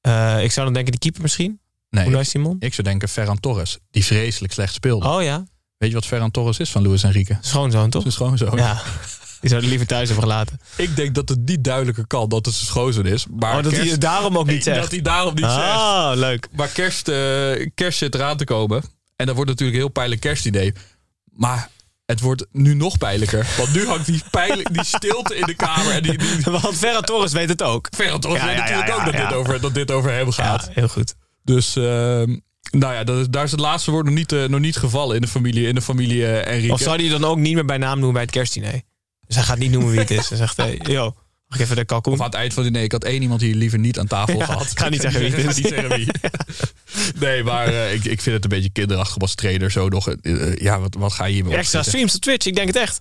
Eh, 0.00 0.42
ik 0.42 0.50
zou 0.52 0.64
dan 0.64 0.74
denken, 0.74 0.92
de 0.92 0.98
keeper 0.98 1.22
misschien? 1.22 1.58
Nee, 1.90 2.24
Simon? 2.24 2.56
ik 2.58 2.74
zou 2.74 2.88
denken 2.88 3.08
Ferran 3.08 3.40
Torres, 3.40 3.78
die 3.90 4.04
vreselijk 4.04 4.52
slecht 4.52 4.74
speelde. 4.74 5.08
Oh 5.08 5.22
ja, 5.22 5.44
Weet 5.84 5.92
je 5.92 5.98
wat 5.98 6.08
Ferran 6.08 6.30
Torres 6.30 6.58
is 6.58 6.70
van 6.70 6.86
Luis 6.86 7.02
Enrique? 7.02 7.38
schoonzoon 7.40 7.90
toch? 7.90 8.02
Zijn 8.02 8.14
schoonzoon. 8.14 8.56
Ja, 8.56 8.82
die 9.40 9.50
zou 9.50 9.62
er 9.62 9.68
liever 9.68 9.86
thuis 9.86 10.08
hebben 10.08 10.28
gelaten. 10.28 10.60
Ik 10.76 10.96
denk 10.96 11.14
dat 11.14 11.28
het 11.28 11.38
niet 11.44 11.64
duidelijker 11.64 12.06
kan 12.06 12.28
dat 12.28 12.46
het 12.46 12.54
zijn 12.54 12.66
schoonzoon 12.66 13.06
is. 13.06 13.26
Maar 13.30 13.56
Oh, 13.56 13.62
dat 13.62 13.72
hij 13.72 13.86
het 13.86 14.00
daarom 14.00 14.38
ook 14.38 14.46
niet 14.46 14.62
zegt. 14.62 14.80
Dat 14.80 14.90
hij 14.90 15.02
daarom 15.02 15.34
niet 15.34 15.44
zegt. 15.44 15.56
Ah, 15.56 16.12
leuk. 16.14 16.48
Maar 16.52 16.68
kerst, 16.68 17.08
eh, 17.08 17.68
kerst 17.74 17.98
zit 17.98 18.14
eraan 18.14 18.36
te 18.36 18.44
komen. 18.44 18.82
En 19.16 19.26
dat 19.26 19.34
wordt 19.34 19.50
natuurlijk 19.50 19.76
een 19.76 19.84
heel 19.84 19.92
pijnlijk 19.92 20.20
kerstidee. 20.20 20.72
Maar 21.24 21.70
het 22.06 22.20
wordt 22.20 22.46
nu 22.52 22.74
nog 22.74 22.98
pijnlijker. 22.98 23.46
Want 23.56 23.72
nu 23.74 23.86
hangt 23.86 24.06
die, 24.06 24.22
pijnlijk, 24.30 24.72
die 24.74 24.84
stilte 24.84 25.36
in 25.36 25.46
de 25.46 25.54
kamer. 25.54 25.92
En 25.92 26.02
die, 26.02 26.18
die 26.18 26.52
Want 26.52 26.76
Ferran 26.76 27.02
Torres 27.02 27.32
weet 27.32 27.48
het 27.48 27.62
ook. 27.62 27.88
Ferran 27.96 28.20
Torres 28.20 28.40
Ja, 28.40 28.46
weet 28.46 28.56
ja, 28.56 28.60
natuurlijk 28.60 28.88
ja, 28.88 28.94
ook 28.94 29.04
dat. 29.04 29.28
Dit 29.28 29.32
over, 29.32 29.60
dat 29.60 29.74
dit 29.74 29.90
over 29.90 30.12
hem 30.12 30.32
gaat. 30.32 30.64
Ja, 30.64 30.70
heel 30.72 30.88
goed. 30.88 31.14
Dus 31.42 31.76
ehm, 31.76 32.36
nou 32.70 32.94
ja, 32.94 33.04
dat 33.04 33.18
is, 33.18 33.26
daar 33.28 33.44
is 33.44 33.50
het 33.50 33.60
laatste 33.60 33.90
woord 33.90 34.04
nog 34.04 34.14
niet, 34.14 34.32
eh, 34.32 34.44
nog 34.44 34.60
niet 34.60 34.76
gevallen 34.76 35.14
in 35.16 35.22
de 35.22 35.28
familie, 35.28 35.66
in 35.68 35.74
de 35.74 35.82
familie 35.82 36.26
eh, 36.26 36.52
Enrique. 36.54 36.72
Of 36.72 36.80
zou 36.80 37.00
hij 37.00 37.08
dan 37.08 37.24
ook 37.24 37.38
niet 37.38 37.54
meer 37.54 37.64
bij 37.64 37.78
naam 37.78 37.94
noemen 37.94 38.12
bij 38.12 38.22
het 38.22 38.30
kerstdiner? 38.30 38.80
Dus 39.26 39.36
hij 39.36 39.44
gaat 39.44 39.58
niet 39.58 39.70
noemen 39.70 39.90
wie 39.90 40.00
het 40.00 40.10
is. 40.10 40.28
Hij 40.28 40.38
zegt, 40.38 40.56
hey, 40.62 40.80
yo, 40.82 41.04
mag 41.48 41.58
ik 41.58 41.64
even 41.64 41.76
de 41.76 41.84
kalkoen? 41.84 42.12
Of 42.12 42.18
aan 42.18 42.24
het 42.26 42.34
eind 42.34 42.54
van 42.54 42.62
die 42.62 42.72
nee, 42.72 42.84
ik 42.84 42.92
had 42.92 43.04
één 43.04 43.22
iemand 43.22 43.40
hier 43.40 43.54
liever 43.54 43.78
niet 43.78 43.98
aan 43.98 44.06
tafel 44.06 44.38
Ja, 44.38 44.44
gehad. 44.44 44.70
ik 44.70 44.78
ga 44.78 44.88
niet 44.88 45.00
zeggen 45.00 45.20
wie 45.20 45.30
het 45.34 45.38
Ik 45.38 45.44
ga 45.44 45.50
is. 45.50 45.56
niet 45.56 45.68
zeggen 45.68 45.96
wie. 45.96 46.08
Nee, 47.20 47.42
maar 47.44 47.66
eh, 47.66 47.92
ik, 47.94 48.04
ik 48.04 48.20
vind 48.20 48.34
het 48.34 48.44
een 48.44 48.50
beetje 48.50 48.70
kinderachtig 48.70 49.18
als 49.22 49.34
trainer 49.34 49.70
zo 49.70 49.88
nog. 49.88 50.08
eh, 50.08 50.42
eh, 50.52 50.56
ja, 50.56 50.80
wat, 50.80 50.94
wat 50.98 51.12
ga 51.12 51.24
je 51.24 51.34
hiermee 51.34 51.56
Extra 51.56 51.82
streams 51.82 52.14
op 52.14 52.20
Twitch, 52.20 52.46
ik 52.46 52.54
denk 52.54 52.66
het 52.66 52.76
echt. 52.76 53.00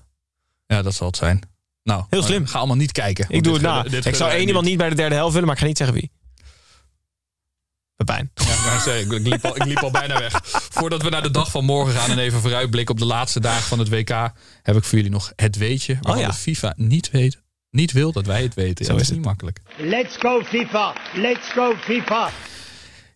Ja, 0.66 0.82
dat 0.82 0.94
zal 0.96 1.08
het 1.08 1.18
zijn. 1.18 1.42
Nou, 1.84 2.04
Heel 2.10 2.24
slim. 2.24 2.46
Ga 2.46 2.58
allemaal 2.58 2.76
niet 2.76 2.92
kijken. 2.92 3.26
Ik 3.30 3.44
doe 3.44 3.54
het 3.54 3.62
na. 3.62 3.86
Ik 3.86 4.16
zou 4.16 4.32
één 4.32 4.48
iemand 4.48 4.66
niet 4.66 4.78
bij 4.78 4.90
de 4.90 4.96
derde 4.96 5.16
helft 5.16 5.32
willen, 5.32 5.48
maar 5.48 5.56
ik 5.56 5.62
ga 5.62 5.68
niet 5.68 5.78
zeggen 5.78 5.96
wie. 5.96 6.12
Pepijn. 8.06 8.32
Ja, 8.86 8.94
ik, 8.94 9.12
ik, 9.12 9.28
liep 9.28 9.46
al, 9.46 9.56
ik 9.56 9.66
liep 9.66 9.78
al 9.84 9.92
bijna 9.92 10.20
weg. 10.20 10.40
Voordat 10.44 11.04
we 11.04 11.10
naar 11.10 11.22
de 11.22 11.32
dag 11.32 11.52
van 11.52 11.66
morgen 11.66 11.94
gaan 11.94 12.10
en 12.10 12.20
even 12.20 12.40
vooruitblikken 12.40 12.94
op 12.94 13.00
de 13.00 13.08
laatste 13.08 13.40
dagen 13.40 13.64
van 13.64 13.80
het 13.80 13.90
WK, 13.90 14.10
heb 14.64 14.76
ik 14.76 14.84
voor 14.84 14.98
jullie 14.98 15.12
nog 15.12 15.32
het 15.36 15.56
weetje. 15.58 15.94
Waarvan 15.94 16.14
Oh 16.16 16.20
ja. 16.22 16.28
de 16.28 16.34
FIFA 16.34 16.74
niet 16.78 17.12
weet, 17.12 17.42
niet 17.70 17.92
wil 17.92 18.12
dat 18.12 18.26
wij 18.26 18.42
het 18.42 18.54
weten. 18.54 18.86
Zo 18.86 18.92
Ja, 18.92 18.98
dat 18.98 19.02
is 19.02 19.10
is 19.10 19.16
niet 19.16 19.26
makkelijk. 19.26 19.60
Let's 19.78 20.18
go 20.18 20.42
FIFA! 20.44 20.94
Let's 21.14 21.52
go 21.52 21.76
FIFA! 21.82 22.30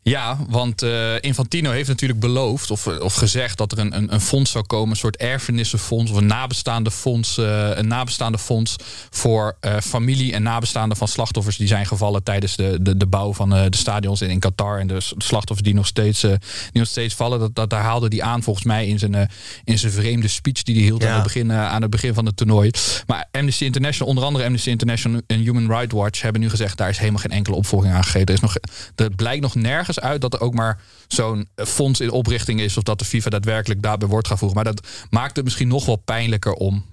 Ja, 0.10 0.38
want 0.50 0.82
eh, 0.82 1.22
Infantino 1.22 1.72
heeft 1.72 1.88
natuurlijk 1.88 2.20
beloofd 2.20 2.72
of, 2.72 2.88
of 2.88 3.14
gezegd 3.14 3.58
dat 3.58 3.72
er 3.72 3.80
een, 3.80 3.96
een, 3.96 4.14
een 4.14 4.22
fonds 4.22 4.52
zou 4.52 4.66
komen, 4.66 4.90
een 4.90 4.96
soort 4.96 5.16
erfenissenfonds 5.18 6.12
of 6.12 6.18
een 6.18 6.26
nabestaande 6.26 6.92
fonds, 6.92 7.38
eh, 7.38 7.70
een 7.74 7.88
nabestaande 7.88 8.38
fonds 8.38 8.76
voor 9.10 9.58
eh, 9.60 9.78
familie 9.84 10.34
en 10.34 10.44
nabestaanden 10.44 10.98
van 10.98 11.08
slachtoffers 11.08 11.58
die 11.58 11.68
zijn 11.68 11.86
gevallen 11.86 12.24
tijdens 12.24 12.56
de, 12.56 12.78
de, 12.82 12.98
de 12.98 13.06
bouw 13.08 13.34
van 13.34 13.56
eh, 13.56 13.64
de 13.70 13.78
stadions 13.78 14.22
in, 14.22 14.30
in 14.30 14.40
Qatar 14.40 14.80
en 14.80 14.88
de 14.88 14.98
slachtoffers 15.18 15.68
die 15.68 15.74
nog 15.78 15.88
steeds, 15.88 16.24
eh, 16.24 16.30
die 16.72 16.82
nog 16.82 16.88
steeds 16.88 17.14
vallen. 17.14 17.40
Dat, 17.40 17.56
dat 17.56 17.70
daar 17.70 17.84
haalde 17.84 18.08
hij 18.10 18.22
aan 18.22 18.44
volgens 18.44 18.66
mij 18.66 18.88
in 18.88 19.00
zijn, 19.00 19.16
eh, 19.16 19.28
in 19.64 19.80
zijn 19.80 19.92
vreemde 19.92 20.28
speech 20.28 20.64
die 20.64 20.76
hij 20.76 20.84
hield 20.84 21.02
Ja. 21.02 21.08
aan, 21.10 21.14
het 21.16 21.24
begin, 21.24 21.52
eh, 21.52 21.68
aan 21.68 21.82
het 21.82 21.92
begin 21.92 22.14
van 22.14 22.26
het 22.26 22.38
toernooi. 22.38 22.72
Maar 23.08 23.28
Amnesty 23.32 23.64
International, 23.64 24.10
onder 24.10 24.24
andere 24.24 24.46
Amnesty 24.46 24.70
International 24.70 25.22
en 25.28 25.40
Human 25.40 25.68
Rights 25.68 25.94
Watch 25.94 26.22
hebben 26.22 26.42
nu 26.42 26.50
gezegd 26.50 26.78
daar 26.78 26.90
is 26.90 26.98
helemaal 26.98 27.22
geen 27.22 27.32
enkele 27.32 27.56
opvolging 27.56 27.94
aan 27.94 28.04
gegeven. 28.04 28.28
Er, 28.28 28.34
is 28.34 28.40
nog, 28.40 28.56
er 28.96 29.10
blijkt 29.16 29.42
nog 29.42 29.56
nergens 29.56 29.97
uit 30.02 30.22
dat 30.22 30.34
er 30.34 30.42
ook 30.42 30.54
maar 30.54 30.82
zo'n 31.08 31.50
fonds 31.56 32.00
in 32.00 32.12
oprichting 32.12 32.60
is 32.60 32.78
of 32.78 32.84
dat 32.84 33.00
de 33.00 33.06
FIFA 33.06 33.30
daadwerkelijk 33.30 33.82
daarbij 33.82 34.08
wordt 34.08 34.28
gaan 34.28 34.38
voegen. 34.38 34.58
Maar 34.64 34.74
dat 34.74 34.88
maakt 35.10 35.36
het 35.36 35.46
misschien 35.46 35.68
nog 35.68 35.86
wel 35.86 35.96
pijnlijker 35.96 36.54
om 36.54 36.86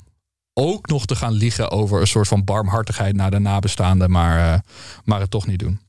ook 0.55 0.87
nog 0.87 1.07
te 1.07 1.17
gaan 1.17 1.33
liegen 1.33 1.71
over 1.71 2.01
een 2.01 2.07
soort 2.07 2.29
van 2.29 2.45
barmhartigheid 2.45 3.17
naar 3.17 3.31
de 3.31 3.39
nabestaanden, 3.39 4.11
maar, 4.11 4.53
eh, 4.53 4.61
maar 5.05 5.21
het 5.21 5.31
toch 5.31 5.47
niet 5.47 5.59
doen. 5.59 5.81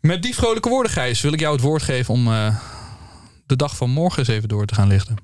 Met 0.00 0.22
die 0.22 0.34
vrolijke 0.34 0.68
woorden, 0.68 0.92
Gijs, 0.92 1.20
wil 1.20 1.32
ik 1.32 1.40
jou 1.40 1.54
het 1.54 1.62
woord 1.62 1.82
geven 1.82 2.14
om 2.14 2.32
eh, 2.32 2.56
de 3.46 3.56
dag 3.56 3.76
van 3.76 3.90
morgen 3.90 4.18
eens 4.18 4.28
even 4.28 4.48
door 4.48 4.66
te 4.66 4.74
gaan 4.74 4.88
lichten. 4.88 5.16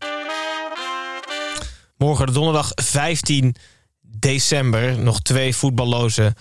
Morgen 1.97 2.27
de 2.27 2.33
donderdag 2.33 2.73
15 2.75 3.55
december. 4.01 4.99
Nog 4.99 5.21
twee 5.21 5.57
voetballoze 5.57 6.35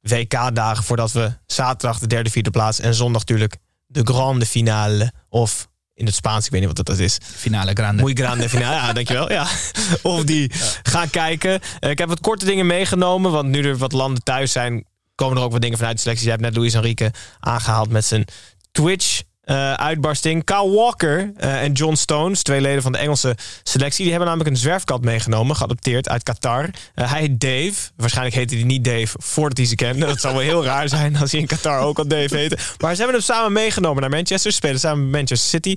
WK-dagen 0.00 0.84
voordat 0.84 1.12
we 1.12 1.32
zaterdag 1.46 1.98
de 1.98 2.06
derde, 2.06 2.30
vierde 2.30 2.50
plaats 2.50 2.80
en 2.80 2.94
zondag 2.94 3.20
natuurlijk 3.20 3.56
de 3.90 4.04
grande 4.04 4.46
finale. 4.46 5.12
Of 5.28 5.68
in 5.94 6.06
het 6.06 6.14
Spaans, 6.14 6.44
ik 6.44 6.50
weet 6.50 6.60
niet 6.60 6.76
wat 6.76 6.86
dat 6.86 6.98
is. 6.98 7.18
Finale 7.22 7.72
grande. 7.74 8.02
Muy 8.02 8.14
grande 8.14 8.48
finale, 8.48 8.74
ja, 8.74 8.92
dankjewel. 8.92 9.32
Ja. 9.32 9.46
Of 10.02 10.24
die 10.24 10.50
gaan 10.82 11.10
kijken. 11.10 11.60
Eh, 11.80 11.90
ik 11.90 11.98
heb 11.98 12.08
wat 12.08 12.20
korte 12.20 12.44
dingen 12.44 12.66
meegenomen, 12.66 13.30
want 13.30 13.48
nu 13.48 13.62
er 13.62 13.76
wat 13.76 13.92
landen 13.92 14.22
thuis 14.22 14.52
zijn, 14.52 14.86
komen 15.14 15.36
er 15.36 15.42
ook 15.42 15.52
wat 15.52 15.60
dingen 15.60 15.78
vanuit 15.78 15.96
de 15.96 16.02
selectie. 16.02 16.26
Jij 16.26 16.36
hebt 16.36 16.46
net 16.46 16.56
Luis 16.56 16.74
Enrique 16.74 17.12
aangehaald 17.40 17.90
met 17.90 18.04
zijn 18.04 18.24
Twitch. 18.72 19.22
Eh, 19.50 19.72
uitbarsting. 19.72 20.44
Kyle 20.44 20.70
Walker 20.70 21.32
eh, 21.36 21.62
en 21.62 21.72
John 21.72 21.94
Stones, 21.94 22.42
twee 22.42 22.60
leden 22.60 22.82
van 22.82 22.92
de 22.92 22.98
Engelse 22.98 23.36
selectie, 23.62 24.00
die 24.02 24.10
hebben 24.10 24.28
namelijk 24.28 24.50
een 24.50 24.62
zwerfkat 24.62 25.02
meegenomen, 25.02 25.56
geadopteerd 25.56 26.08
uit 26.08 26.22
Qatar. 26.22 26.70
Eh, 26.94 27.10
hij 27.10 27.20
heet 27.20 27.40
Dave. 27.40 27.72
Waarschijnlijk 27.96 28.36
heette 28.36 28.54
hij 28.54 28.64
niet 28.64 28.84
Dave 28.84 29.16
voordat 29.18 29.56
hij 29.56 29.66
ze 29.66 29.74
kende. 29.74 30.06
Dat 30.06 30.20
zou 30.20 30.34
wel 30.34 30.42
heel 30.42 30.64
raar 30.64 30.88
zijn 30.88 31.16
als 31.16 31.32
hij 31.32 31.40
in 31.40 31.46
Qatar 31.46 31.80
ook 31.80 31.98
al 31.98 32.06
Dave 32.06 32.36
heette. 32.36 32.58
Maar 32.78 32.94
ze 32.94 33.02
hebben 33.02 33.16
hem 33.16 33.24
samen 33.24 33.52
meegenomen 33.52 34.00
naar 34.00 34.10
Manchester, 34.10 34.52
spelen 34.52 34.80
samen 34.80 35.02
met 35.02 35.12
Manchester 35.12 35.48
City. 35.48 35.76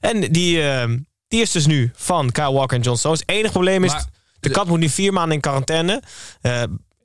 En 0.00 0.20
die, 0.20 0.62
die 1.28 1.40
is 1.40 1.50
dus 1.50 1.66
nu 1.66 1.90
van 1.94 2.32
Kyle 2.32 2.52
Walker 2.52 2.76
en 2.76 2.82
John 2.82 2.98
Stones. 2.98 3.20
Het 3.20 3.28
enige 3.28 3.52
probleem 3.52 3.84
is, 3.84 3.92
Maar- 3.92 4.06
de 4.40 4.50
kat 4.50 4.66
moet 4.66 4.78
nu 4.78 4.88
vier 4.88 5.12
maanden 5.12 5.34
in 5.34 5.40
quarantaine. 5.40 6.02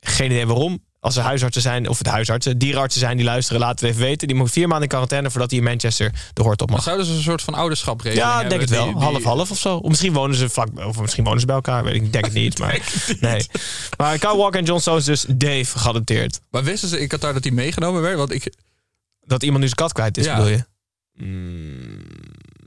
Geen 0.00 0.30
idee 0.30 0.46
waarom. 0.46 0.82
Als 1.04 1.16
er 1.16 1.22
huisartsen 1.22 1.62
zijn, 1.62 1.88
of 1.88 1.98
het 1.98 2.06
huisartsen, 2.06 2.58
dierenartsen 2.58 3.00
zijn 3.00 3.16
die 3.16 3.26
luisteren, 3.26 3.60
laten 3.60 3.86
het 3.86 3.94
even 3.94 4.06
weten. 4.06 4.28
Die 4.28 4.36
moet 4.36 4.50
vier 4.50 4.62
maanden 4.62 4.82
in 4.82 4.88
quarantaine 4.88 5.30
voordat 5.30 5.50
hij 5.50 5.58
in 5.58 5.64
Manchester 5.64 6.12
de 6.32 6.42
hoort 6.42 6.62
op 6.62 6.70
mag. 6.70 6.82
zouden 6.82 7.06
ze 7.06 7.12
een 7.12 7.22
soort 7.22 7.42
van 7.42 7.54
ouderschapregeling 7.54 8.26
Ja, 8.28 8.42
ik 8.42 8.48
denk 8.48 8.60
het 8.60 8.70
wel. 8.70 8.84
die- 8.84 8.94
die- 8.94 9.02
Half-half 9.02 9.50
of 9.50 9.58
zo. 9.58 9.76
Of 9.76 9.88
misschien 9.88 10.12
wonen 10.12 10.36
ze 10.36 10.48
vlak, 10.48 10.68
of 10.86 11.00
misschien 11.00 11.24
wonen 11.24 11.40
ze 11.40 11.46
bij 11.46 11.54
elkaar. 11.54 11.84
Weet 11.84 11.94
ik, 11.94 12.02
ik 12.02 12.12
denk 12.12 12.24
het 12.24 12.34
niet. 12.34 12.58
Maar, 12.64 12.80
nee. 13.20 13.46
maar 13.96 14.18
Kyle 14.18 14.36
Walker 14.36 14.58
en 14.60 14.64
John 14.66 14.80
Stones 14.80 15.04
dus 15.04 15.24
Dave 15.28 15.78
geadopteerd. 15.78 16.40
Maar 16.50 16.64
wisten 16.64 16.88
ze 16.88 17.00
in 17.00 17.08
Qatar 17.08 17.32
dat 17.32 17.42
die 17.42 17.52
meegenomen 17.52 18.02
werd? 18.02 18.16
Want 18.16 18.32
ik, 18.32 18.52
Dat 19.26 19.42
iemand 19.42 19.60
nu 19.60 19.66
zijn 19.66 19.78
kat 19.78 19.92
kwijt 19.92 20.16
is, 20.18 20.24
Ja. 20.24 20.36
bedoel 20.36 20.50
je? 20.50 20.64
Mm, 21.16 21.83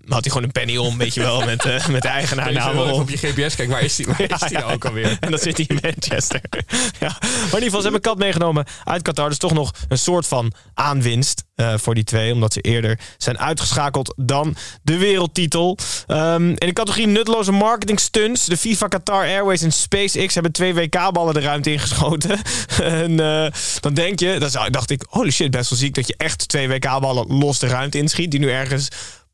had 0.10 0.24
hij 0.24 0.32
gewoon 0.32 0.44
een 0.44 0.52
penny 0.52 0.78
om, 0.78 0.98
weet 0.98 1.14
je 1.14 1.22
wel, 1.22 1.46
met, 1.46 1.66
eh, 1.66 1.88
met 1.88 2.02
de 2.02 2.08
eigenaar 2.08 2.48
erop. 2.50 3.00
op 3.00 3.10
je 3.10 3.18
GPS 3.18 3.56
kijken, 3.56 3.70
waar 3.70 3.82
is 3.84 3.96
die, 3.96 4.06
waar 4.06 4.22
is 4.42 4.48
die 4.48 4.58
nou 4.58 4.74
ook 4.74 4.86
alweer? 4.86 5.18
En 5.20 5.30
dan 5.30 5.40
zit 5.40 5.58
hij 5.58 5.66
in 5.70 5.80
Manchester. 5.82 6.42
ja. 7.00 7.18
Maar 7.20 7.30
in 7.32 7.38
ieder 7.42 7.64
geval, 7.64 7.70
ze 7.70 7.74
hebben 7.76 7.94
een 7.94 8.02
kat 8.02 8.18
meegenomen 8.18 8.66
uit 8.84 9.02
Qatar. 9.02 9.30
Dus 9.30 9.38
toch 9.38 9.54
nog 9.54 9.74
een 9.88 9.98
soort 9.98 10.28
van 10.28 10.52
aanwinst 10.74 11.44
eh, 11.56 11.74
voor 11.78 11.96
die 11.96 12.04
twee. 12.04 12.34
Omdat 12.34 12.54
ze 12.54 12.62
eerder 12.62 13.00
zijn 13.18 13.40
uitgeschakeld 13.40 14.14
dan 14.18 14.56
de 14.82 14.98
wereldtitel. 14.98 15.78
Ehm, 16.08 16.50
in 16.50 16.68
de 16.68 16.74
categorie 16.74 17.08
nutteloze 17.08 17.52
marketing 17.52 18.00
stunts. 18.00 18.46
De 18.46 18.58
FIFA 18.58 18.88
Qatar 18.88 19.24
Airways 19.24 19.62
en 19.62 19.72
SpaceX 19.72 20.34
hebben 20.34 20.52
twee 20.52 20.74
WK-ballen 20.74 21.34
de 21.34 21.40
ruimte 21.40 21.72
ingeschoten. 21.72 22.40
en 22.82 23.20
eh, 23.20 23.52
dan 23.80 23.94
denk 23.94 24.20
je, 24.20 24.40
dan 24.40 24.72
dacht 24.72 24.90
ik, 24.90 25.06
holy 25.10 25.32
shit, 25.32 25.52
best 25.52 25.70
wel 25.70 25.80
ziek 25.80 25.96
dat 25.96 26.08
je 26.08 26.16
echt 26.18 26.48
twee 26.48 26.68
WK-ballen 26.68 27.28
los 27.28 27.60
de 27.60 27.68
ruimte 27.68 27.98
inschiet. 27.98 28.32
Die 28.32 28.40
nu 28.40 28.50
ergens 28.50 28.88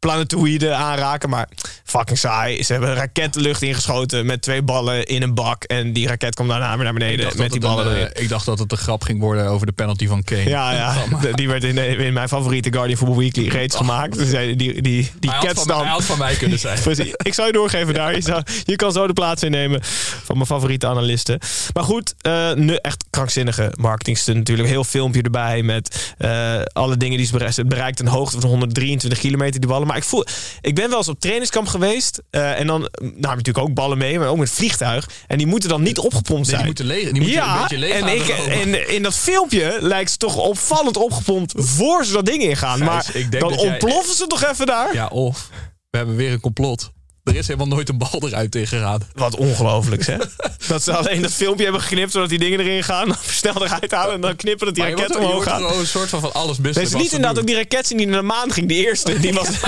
planetoïden 0.03 0.77
aanraken. 0.77 1.29
Maar 1.29 1.48
fucking 1.83 2.17
saai. 2.17 2.63
Ze 2.63 2.72
hebben 2.72 2.89
een 2.89 2.95
raket 2.95 3.33
de 3.33 3.39
lucht 3.39 3.62
ingeschoten 3.62 4.25
met 4.25 4.41
twee 4.41 4.62
ballen 4.62 5.05
in 5.05 5.22
een 5.22 5.33
bak. 5.33 5.63
En 5.63 5.93
die 5.93 6.07
raket 6.07 6.36
komt 6.36 6.50
daarna 6.50 6.75
weer 6.75 6.83
naar 6.83 6.93
beneden 6.93 7.31
met 7.38 7.51
die 7.51 7.60
ballen 7.60 7.86
een, 7.86 7.95
erin. 7.95 8.13
eh, 8.13 8.24
ik 8.24 8.29
dacht 8.29 8.45
dat 8.45 8.60
het 8.60 8.72
een 8.72 8.77
grap 8.77 9.03
ging 9.03 9.19
worden 9.19 9.48
over 9.48 9.65
de 9.65 9.72
penalty 9.72 10.07
van 10.07 10.24
Kane. 10.24 10.50
Ja, 10.50 10.72
ja. 10.72 10.93
Die 11.33 11.48
werd 11.48 11.63
in, 11.63 11.77
in 11.77 12.13
mijn 12.13 12.27
favoriete 12.27 12.72
Guardian 12.74 12.98
Football 12.98 13.17
Weekly 13.17 13.48
reeds 13.48 13.75
gemaakt. 13.75 14.17
Dus 14.17 14.29
die, 14.29 14.55
die, 14.55 14.81
die, 14.81 15.12
die 15.19 15.31
van, 15.53 15.86
had 15.86 16.05
van 16.05 16.17
mij 16.17 16.36
kunnen 16.36 16.60
zijn. 16.60 16.79
Precies. 16.89 17.13
Ik 17.24 17.33
zou 17.33 17.48
je 17.48 17.53
doorgeven 17.53 17.93
daar. 17.93 18.15
Je, 18.15 18.22
zou, 18.22 18.43
je 18.63 18.75
kan 18.75 18.91
zo 18.91 19.07
de 19.07 19.13
plaats 19.13 19.43
innemen 19.43 19.79
van 20.24 20.36
mijn 20.36 20.48
favoriete 20.48 20.88
analisten. 20.88 21.39
Maar 21.74 21.83
goed, 21.83 22.15
eh, 22.22 22.53
nu 22.53 22.75
echt 22.75 23.03
krankzinnige 23.10 23.74
marketingstunt 23.75 24.38
natuurlijk. 24.38 24.69
Heel 24.69 24.83
filmpje 24.83 25.22
erbij 25.22 25.63
met 25.63 26.13
eh, 26.17 26.62
alle 26.74 26.98
dingen 26.98 27.17
die 27.17 27.25
ze 27.25 27.31
bereikt. 27.31 27.57
Het 27.57 27.67
bereikt 27.67 28.00
een 28.00 28.07
hoogte 28.07 28.39
van 28.39 28.50
123 28.50 29.19
kilometer 29.19 29.60
die 29.60 29.69
ballen. 29.69 29.88
Maar 29.93 30.01
ik 30.01 30.07
voel, 30.07 30.25
ik 30.62 30.75
ben 30.75 30.89
wel 30.89 30.97
eens 30.97 31.07
op 31.07 31.19
trainingskamp 31.19 31.67
geweest. 31.67 32.21
eh, 32.29 32.59
en 32.59 32.67
dan 32.67 32.79
nou, 33.00 33.13
natuurlijk 33.35 33.57
ook 33.57 33.73
ballen 33.73 33.97
mee, 33.97 34.19
maar 34.19 34.27
ook 34.27 34.38
met 34.38 34.50
vliegtuig. 34.51 35.09
En 35.27 35.38
die 35.38 35.47
moeten 35.47 35.69
dan 35.69 35.81
niet 35.81 35.97
opgepompt 35.97 36.29
Nee, 36.31 36.43
zijn. 36.45 36.57
die 36.57 36.65
moeten 36.65 36.85
leeg, 36.85 37.03
die 37.12 37.21
moeten 37.21 37.41
een 37.41 37.47
ja, 37.47 37.62
beetje 37.62 37.77
leeg 37.77 37.91
en, 37.93 38.07
ik, 38.07 38.27
en 38.27 38.89
in 38.89 39.03
dat 39.03 39.15
filmpje 39.15 39.77
lijkt 39.79 40.12
ze 40.12 40.17
toch 40.17 40.35
opvallend 40.38 40.97
opgepompt 40.97 41.53
voor 41.55 42.05
ze 42.05 42.13
dat 42.13 42.25
ding 42.25 42.41
ingaan. 42.43 42.79
Maar 42.79 43.05
dan 43.29 43.50
jij- 43.53 43.57
ontploffen 43.69 44.15
ze 44.15 44.27
toch 44.27 44.43
even 44.43 44.65
daar? 44.65 44.93
Ja, 44.93 45.07
of 45.07 45.50
we 45.89 45.97
hebben 45.97 46.15
weer 46.15 46.31
een 46.31 46.39
complot. 46.39 46.91
Er 47.24 47.36
is 47.36 47.48
helemaal 47.48 47.68
nooit 47.68 47.89
een 47.89 47.98
bal 47.98 48.22
eruit 48.22 48.51
tegen. 48.51 49.01
Wat 49.13 49.36
ongelooflijk, 49.36 50.06
hè? 50.06 50.18
dat 50.68 50.84
ze 50.84 50.96
alleen 50.96 51.22
dat 51.22 51.34
filmpje 51.34 51.63
hebben 51.63 51.82
geknipt 51.82 52.12
zodat 52.12 52.30
die 52.30 52.39
dingen 52.39 52.60
erin 52.60 52.84
gaan. 52.84 53.08
Dan 53.08 53.18
snel 53.30 53.65
eruit 53.65 53.92
halen 53.92 54.13
en 54.15 54.22
dan 54.22 54.36
knippen 54.36 54.65
dat 54.65 54.75
die 54.75 54.84
Maar 54.84 54.94
raket 54.94 55.15
omhoog 55.18 55.44
gaat. 55.44 55.75
een 55.75 55.88
soort 55.88 56.10
van 56.10 56.20
van 56.22 56.34
alles 56.34 56.58
missen. 56.58 56.88
ze 56.88 56.98
liet 56.98 57.12
inderdaad 57.12 57.39
ook 57.39 57.46
die 57.48 57.56
raket 57.56 57.88
die 57.88 58.08
naar 58.08 58.20
de 58.20 58.25
maan 58.25 58.51
ging. 58.51 58.68
Die 58.68 58.86
eerste, 58.88 59.20
die 59.20 59.34
was... 59.34 59.48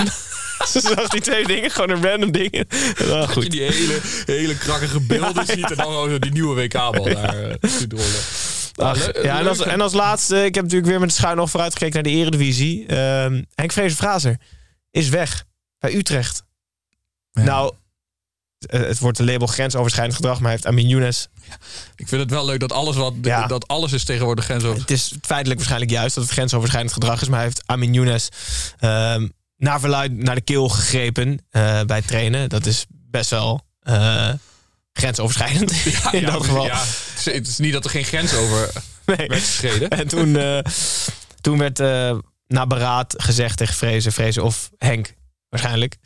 Ze 0.72 0.80
zag 0.80 1.08
die 1.08 1.20
twee 1.20 1.46
dingen, 1.46 1.70
gewoon 1.70 1.90
een 1.90 2.02
random 2.10 2.32
dingen. 2.32 2.66
Wel 2.96 3.08
Dat 3.18 3.26
je 3.26 3.32
goed. 3.32 3.50
die 3.50 3.62
hele, 3.62 3.98
hele 4.26 4.56
krakkige 4.56 5.00
beelden 5.00 5.46
ziet 5.46 5.70
en 5.70 5.76
dan 5.76 5.86
gewoon 5.86 6.18
die 6.18 6.32
nieuwe 6.32 6.54
WK-bal 6.54 7.04
daar 7.04 7.34
eh. 7.50 7.54
Ach, 8.74 8.96
le- 9.06 9.22
ja, 9.22 9.38
en, 9.38 9.48
als, 9.48 9.60
en 9.60 9.80
als 9.80 9.92
laatste, 9.92 10.44
ik 10.44 10.54
heb 10.54 10.64
natuurlijk 10.64 10.90
weer 10.90 11.00
met 11.00 11.08
de 11.08 11.14
schuin 11.14 11.36
nog 11.36 11.50
vooruit 11.50 11.72
gekeken 11.72 11.94
naar 11.94 12.12
de 12.12 12.18
eredivisie. 12.18 12.86
Ehm 12.86 13.42
Henk 13.54 13.72
Vrezen-Frazer 13.72 14.36
is 14.90 15.08
weg 15.08 15.44
bij 15.78 15.94
Utrecht. 15.94 16.44
Ja. 17.36 17.42
Nou, 17.42 17.72
eh, 18.58 18.80
het 18.80 18.98
wordt 18.98 19.18
een 19.18 19.24
label 19.24 19.46
grensoverschrijdend 19.46 20.16
gedrag, 20.16 20.34
maar 20.36 20.44
hij 20.44 20.52
heeft 20.52 20.66
Amin 20.66 20.88
Younes. 20.88 21.28
Ik 21.96 22.08
vind 22.08 22.20
het 22.20 22.30
wel 22.30 22.44
leuk 22.44 22.60
dat 22.60 22.72
alles, 22.72 22.96
wat, 22.96 23.14
Ja. 23.22 23.46
dat 23.46 23.68
alles 23.68 23.92
is 23.92 24.04
tegenwoordig 24.04 24.44
grensover. 24.44 24.80
Het 24.80 24.90
is 24.90 25.12
feitelijk 25.22 25.56
waarschijnlijk 25.56 25.90
juist 25.92 26.14
dat 26.14 26.24
het 26.24 26.32
grensoverschrijdend 26.32 26.92
gedrag 26.94 27.20
is, 27.22 27.28
maar 27.28 27.38
hij 27.38 27.46
heeft 27.46 27.62
Amin 27.66 27.92
Younes 27.92 28.28
ehm, 28.78 29.28
naar 29.56 29.80
verluid 29.80 30.12
naar 30.12 30.34
de 30.34 30.40
keel 30.40 30.68
gegrepen 30.68 31.46
eh, 31.50 31.82
bij 31.82 32.02
trainen. 32.02 32.48
Dat 32.48 32.66
is 32.66 32.86
best 32.88 33.30
wel 33.30 33.60
eh, 33.80 34.32
grensoverschrijdend 34.92 35.72
in 36.12 36.24
dat 36.24 36.44
geval. 36.44 36.68
het, 36.70 37.48
is, 37.48 37.58
niet 37.58 37.72
dat 37.72 37.84
er 37.84 37.90
geen 37.90 38.04
grens 38.04 38.34
over 38.34 38.70
Nee. 39.06 39.28
werd 39.28 39.42
geschreden. 39.42 39.88
En 39.90 40.08
toen, 40.08 40.38
toen 41.40 41.58
werd 41.58 41.78
na 42.46 42.66
beraad 42.66 43.14
gezegd 43.16 43.56
tegen 43.56 43.74
Vrezen, 43.74 44.12
Vrezen 44.12 44.42
of 44.44 44.70
Henk 44.78 45.14
waarschijnlijk, 45.56 45.96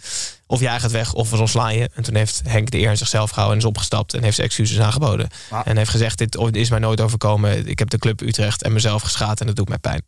of 0.47 0.61
jij 0.61 0.81
gaat 0.81 0.91
weg 0.91 1.13
of 1.13 1.31
we 1.31 1.37
ontslaan 1.37 1.75
je. 1.75 1.91
En 1.95 2.03
toen 2.03 2.15
heeft 2.15 2.43
Henk 2.45 2.71
de 2.71 2.79
eer 2.79 2.89
aan 2.89 2.97
zichzelf 2.97 3.31
gehouden 3.31 3.59
en 3.59 3.63
is 3.63 3.69
opgestapt 3.69 4.15
en 4.15 4.23
heeft 4.23 4.35
zijn 4.35 4.47
excuses 4.47 4.81
aangeboden. 4.81 5.29
En 5.65 5.77
heeft 5.77 5.91
gezegd, 5.91 6.19
dit 6.19 6.57
is 6.57 6.71
mij 6.71 6.79
nooit 6.79 7.01
overkomen. 7.01 7.67
Ik 7.67 7.79
heb 7.79 7.91
de 7.91 7.99
club 7.99 8.21
Utrecht 8.21 8.63
en 8.63 8.73
mezelf 8.73 9.03
geschaad 9.03 9.41
en 9.41 9.47
dat 9.47 9.57
doet 9.57 9.69
mij 9.69 9.79
pijn. 9.79 10.03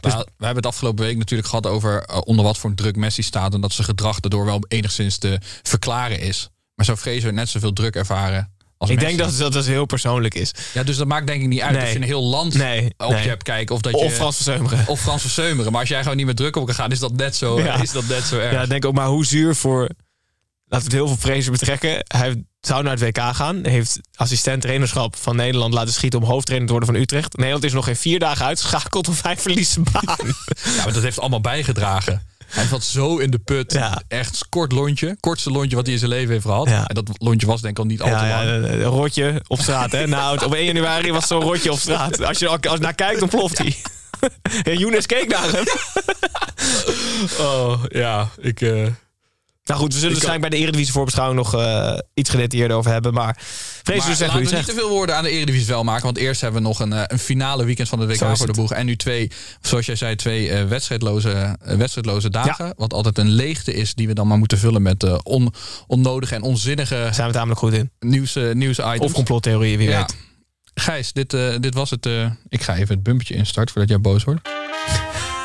Dus, 0.00 0.14
we 0.14 0.44
hebben 0.44 0.56
het 0.56 0.66
afgelopen 0.66 1.04
week 1.04 1.16
natuurlijk 1.16 1.48
gehad 1.48 1.66
over 1.66 2.02
eh, 2.02 2.18
onder 2.24 2.44
wat 2.44 2.58
voor 2.58 2.74
druk 2.74 2.96
Messi 2.96 3.22
staat. 3.22 3.54
En 3.54 3.60
dat 3.60 3.72
zijn 3.72 3.86
gedrag 3.86 4.20
daardoor 4.20 4.44
wel 4.44 4.64
enigszins 4.68 5.18
te 5.18 5.38
verklaren 5.62 6.20
is. 6.20 6.48
Maar 6.74 6.86
zou 6.86 6.98
Fraser 6.98 7.32
net 7.32 7.48
zoveel 7.48 7.72
druk 7.72 7.94
ervaren 7.94 8.52
als 8.82 8.90
Ik 8.90 9.00
denk 9.00 9.18
dat 9.18 9.36
dat, 9.38 9.52
dat 9.52 9.66
heel 9.66 9.84
persoonlijk 9.86 10.34
is. 10.34 10.50
Ja, 10.74 10.82
dus 10.82 10.96
dat 10.96 11.06
maakt 11.06 11.26
denk 11.26 11.42
ik 11.42 11.48
niet 11.48 11.60
uit 11.60 11.72
Nee. 11.72 11.82
of 11.82 11.88
je 11.90 11.96
een 11.96 12.02
heel 12.02 12.22
land 12.24 12.54
Nee, 12.54 12.94
op 12.96 13.10
nee. 13.10 13.22
je 13.22 13.28
hebt 13.28 13.42
kijken. 13.42 13.74
Of, 13.74 13.80
dat 13.80 13.92
je, 13.92 13.98
Of 13.98 14.14
Frans 14.14 14.36
van 14.36 14.44
Zeumeren. 14.44 14.84
Of 14.86 15.00
Frans 15.00 15.20
Verseumeren. 15.20 15.70
Maar 15.72 15.80
als 15.80 15.88
jij 15.88 16.02
gewoon 16.02 16.16
niet 16.16 16.26
meer 16.26 16.34
druk 16.34 16.56
op 16.56 16.66
kan 16.66 16.74
gaan, 16.74 16.90
is 16.90 16.98
dat 16.98 17.12
net 17.12 17.36
zo, 17.36 17.60
Ja. 17.60 17.82
is 17.82 17.92
dat 17.92 18.06
net 18.06 18.22
zo 18.24 18.38
erg. 18.38 18.52
Ja, 18.52 18.62
ik 18.62 18.68
denk 18.68 18.84
ook 18.84 18.94
maar 18.94 19.06
hoe 19.06 19.26
zuur 19.26 19.54
voor. 19.54 19.80
Laten 20.66 20.90
we 20.90 20.96
het 20.96 21.06
heel 21.06 21.06
veel 21.16 21.30
Fraser 21.30 21.52
betrekken. 21.52 22.04
Hij 22.06 22.44
zou 22.60 22.82
naar 22.82 22.98
het 22.98 23.00
WK 23.16 23.34
gaan. 23.34 23.60
Heeft 23.66 23.98
assistent 24.14 24.62
trainerschap 24.62 25.16
van 25.16 25.36
Nederland 25.36 25.74
laten 25.74 25.92
schieten 25.92 26.20
om 26.20 26.24
hoofdtrainer 26.26 26.66
te 26.68 26.74
worden 26.74 26.92
van 26.94 27.02
Utrecht. 27.02 27.36
Nederland 27.36 27.64
is 27.64 27.72
nog 27.72 27.84
geen 27.84 27.96
vier 27.96 28.18
dagen 28.18 28.46
uitgeschakeld 28.46 29.08
of 29.08 29.22
hij 29.22 29.36
verliest 29.36 29.72
zijn 29.72 29.86
baan. 29.92 30.16
Ja, 30.76 30.84
maar 30.84 30.92
dat 30.92 31.02
heeft 31.02 31.18
allemaal 31.20 31.40
bijgedragen. 31.40 32.26
Hij 32.52 32.66
zat 32.66 32.84
zo 32.84 33.16
in 33.16 33.30
de 33.30 33.38
put. 33.38 33.72
Ja. 33.72 34.02
Echt 34.08 34.46
kort 34.48 34.72
lontje. 34.72 35.16
Kortste 35.20 35.50
lontje 35.50 35.76
wat 35.76 35.84
hij 35.84 35.94
in 35.94 36.00
zijn 36.00 36.10
leven 36.10 36.32
heeft 36.32 36.44
gehad. 36.44 36.68
Ja. 36.68 36.86
En 36.86 36.94
dat 36.94 37.10
lontje 37.12 37.46
was 37.46 37.60
denk 37.60 37.72
ik 37.72 37.78
al 37.78 37.90
niet 37.90 38.02
al 38.02 38.08
te 38.08 38.26
lang. 38.26 38.48
een 38.48 38.82
rotje 38.82 39.42
op 39.46 39.60
straat. 39.60 39.92
Hè? 39.92 40.06
Nou, 40.06 40.44
op 40.44 40.54
1 40.54 40.64
januari 40.64 41.12
was 41.12 41.26
zo'n 41.26 41.42
rotje 41.42 41.72
op 41.72 41.78
straat. 41.78 42.24
Als 42.24 42.38
je 42.38 42.48
als 42.48 42.60
je 42.60 42.78
naar 42.78 42.94
kijkt, 42.94 43.20
dan 43.20 43.28
ploft 43.28 43.58
hij. 43.58 43.76
En 44.62 44.78
Younes 44.78 45.06
keek 45.06 45.28
naar 45.28 45.52
hem. 45.52 45.64
Oh, 47.38 47.82
ja. 47.88 48.28
Ik, 48.40 48.60
eh, 48.60 48.86
Nou 49.64 49.80
goed, 49.80 49.92
we 49.92 49.98
zullen 49.98 50.12
waarschijnlijk 50.14 50.50
bij 50.50 50.58
de 50.58 50.64
Eredivisie 50.64 50.92
voorbeschouwing 50.92 51.38
nog 51.38 51.54
eh, 51.54 51.98
iets 52.14 52.30
gedetailleerder 52.30 52.76
over 52.76 52.90
hebben. 52.90 53.14
Maar 53.14 53.36
vrees 53.38 53.84
dus 53.84 53.98
laten 54.04 54.16
zeggen 54.16 54.40
we 54.50 54.56
niet 54.56 54.64
te 54.66 54.72
veel 54.74 54.88
woorden 54.88 55.16
aan 55.16 55.24
de 55.24 55.30
Eredivisie 55.30 55.66
wel 55.66 55.84
maken. 55.84 56.02
Want 56.04 56.16
eerst 56.16 56.40
hebben 56.40 56.62
we 56.62 56.68
nog 56.68 56.80
een, 56.80 56.92
eh, 56.92 57.02
een 57.06 57.18
finale 57.18 57.64
weekend 57.64 57.88
van 57.88 57.98
de 57.98 58.06
WK 58.06 58.36
voor 58.36 58.46
de 58.46 58.52
boeg. 58.52 58.72
En 58.72 58.86
nu 58.86 58.96
twee, 58.96 59.30
zoals 59.60 59.86
jij 59.86 59.96
zei, 59.96 60.16
twee 60.16 60.50
eh, 60.50 60.64
wedstrijdloze, 60.64 61.58
wedstrijdloze 61.60 62.30
dagen. 62.30 62.72
Wat 62.76 62.92
altijd 62.92 63.18
een 63.18 63.30
leegte 63.30 63.74
is 63.74 63.94
die 63.94 64.06
we 64.06 64.14
dan 64.14 64.26
maar 64.26 64.38
moeten 64.38 64.58
vullen 64.58 64.82
met 64.82 65.22
on, 65.22 65.54
onnodige 65.86 66.34
en 66.34 66.42
onzinnige 66.42 66.94
Daar 66.94 67.14
zijn 67.14 67.26
we 67.26 67.32
tamelijk 67.32 67.60
goed 67.60 67.72
in. 67.72 67.90
nieuws, 68.00 68.36
eh, 68.36 68.52
nieuwsitems. 68.52 68.98
Of 69.00 69.12
complottheorieën, 69.12 69.78
wie 69.78 69.88
Ja. 69.88 69.98
weet. 69.98 70.16
Gijs, 70.74 71.12
dit, 71.12 71.30
dit 71.60 71.74
was 71.74 71.90
het. 71.90 72.08
ik 72.48 72.62
ga 72.62 72.74
even 72.76 72.94
het 72.94 73.02
bumpetje 73.02 73.34
instarten 73.34 73.72
voordat 73.72 73.90
jij 73.90 74.00
boos 74.00 74.24
wordt. 74.24 74.40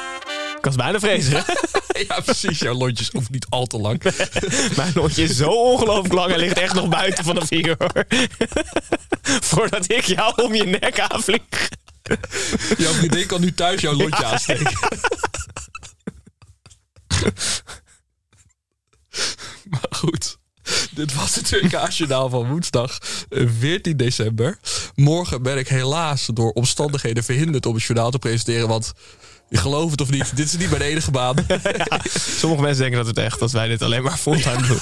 Was 0.68 0.76
bijna 0.76 1.00
vrezen. 1.00 1.44
ja, 2.08 2.20
precies. 2.20 2.60
Jouw 2.60 2.74
lontjes 2.74 3.10
hoeft 3.12 3.30
niet 3.30 3.46
al 3.50 3.66
te 3.66 3.78
lang. 3.78 4.02
Mijn 4.78 4.92
lontje 4.94 5.24
is 5.24 5.38
zo 5.38 5.50
ongelooflijk 5.50 6.14
lang. 6.14 6.30
Hij 6.30 6.40
ligt 6.40 6.58
echt 6.58 6.74
nog 6.74 6.90
buiten 6.90 7.24
van 7.24 7.36
de 7.36 7.76
hoor. 7.78 8.06
Voordat 9.52 9.92
ik 9.92 10.04
jou 10.04 10.44
om 10.44 10.56
je 10.56 10.64
nek 10.64 11.00
aanvlieg. 11.00 11.70
Jouw 12.78 12.92
vriendin 12.92 13.26
kan 13.28 13.42
nu 13.42 13.54
thuis 13.54 13.82
jouw 13.82 13.94
lontje 13.94 14.24
Ja. 14.24 14.32
aansteken. 14.32 14.78
maar 19.70 19.88
goed. 19.90 20.38
Dit 20.92 21.14
was 21.14 21.36
het 21.36 21.50
WK-journaal 21.50 22.30
van 22.30 22.50
woensdag 22.50 22.98
eh, 23.30 23.48
14 23.60 23.98
december. 23.98 24.58
Morgen 24.96 25.42
ben 25.42 25.58
ik 25.58 25.68
helaas 25.68 26.30
door 26.34 26.52
omstandigheden 26.52 27.24
verhinderd 27.24 27.66
om 27.66 27.74
het 27.74 27.84
journaal 27.84 28.12
te 28.12 28.20
presenteren. 28.20 28.68
Want 28.68 28.94
je 29.50 29.58
gelooft 29.58 29.92
het 29.92 30.02
of 30.02 30.10
niet, 30.10 30.36
dit 30.36 30.46
is 30.46 30.58
niet 30.58 30.70
mijn 30.70 30.82
enige 30.82 31.12
baan. 31.12 31.36
Sommige 32.40 32.62
mensen 32.62 32.82
denken 32.82 32.98
dat 32.98 33.08
het 33.08 33.18
echt, 33.26 33.40
dat 33.40 33.52
wij 33.52 33.68
dit 33.68 33.82
alleen 33.82 34.04
maar 34.04 34.18
fulltime 34.18 34.68
doen. 34.68 34.80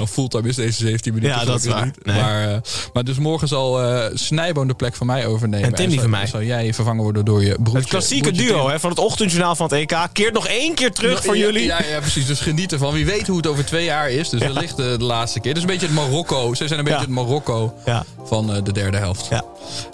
Nou, 0.00 0.12
fulltime 0.12 0.48
is 0.48 0.56
deze 0.56 0.78
17 0.78 1.14
minuten. 1.14 1.38
Ja, 1.38 1.44
dat 1.44 1.60
is 1.64 1.66
waar. 1.66 1.84
niet. 1.84 2.04
Nee. 2.06 2.20
Maar, 2.20 2.48
eh, 2.48 2.56
maar 2.92 3.04
dus 3.04 3.18
morgen 3.18 3.48
zal 3.48 3.82
eh 3.82 4.04
Snijboon 4.14 4.66
de 4.68 4.74
plek 4.74 4.94
van 4.94 5.06
mij 5.06 5.26
overnemen. 5.26 5.66
En 5.68 5.74
Tim 5.74 5.84
die 5.84 5.94
zal- 5.94 6.02
van 6.02 6.10
mij. 6.10 6.26
Zal 6.26 6.42
jij 6.42 6.74
vervangen 6.74 7.02
worden 7.02 7.24
door 7.24 7.42
je 7.44 7.54
broertje. 7.54 7.78
Het 7.78 7.88
klassieke 7.88 8.28
broertje 8.30 8.46
duo 8.46 8.68
hè, 8.68 8.80
van 8.80 8.90
het 8.90 8.98
ochtendjournaal 8.98 9.56
van 9.56 9.66
het 9.66 9.74
EK. 9.74 9.96
Keert 10.12 10.34
nog 10.34 10.46
één 10.46 10.74
keer 10.74 10.92
terug 10.92 11.24
voor 11.24 11.36
Ja, 11.36 11.44
jullie. 11.44 11.64
Ja, 11.64 11.82
ja, 11.90 11.98
precies. 12.00 12.26
Dus 12.26 12.40
geniet 12.40 12.72
ervan. 12.72 12.92
Wie 12.92 13.06
weet 13.06 13.26
hoe 13.26 13.36
het 13.36 13.46
over 13.46 13.64
twee 13.66 13.84
jaar 13.84 14.10
is. 14.10 14.28
Dus 14.28 14.40
wellicht 14.40 14.76
de, 14.76 14.94
de 14.98 15.04
laatste 15.04 15.40
keer. 15.40 15.56
Is 15.56 15.60
een 15.60 15.66
beetje 15.68 15.86
het 15.86 15.94
Marokko. 15.94 16.54
Ze 16.54 16.66
zijn 16.66 16.78
een 16.78 16.84
beetje 16.84 17.00
het 17.00 17.08
Marokko 17.08 17.74
Ja. 17.84 18.04
van 18.24 18.54
eh, 18.54 18.62
de 18.64 18.72
derde 18.72 18.96
helft. 18.96 19.26
Ja. 19.30 19.42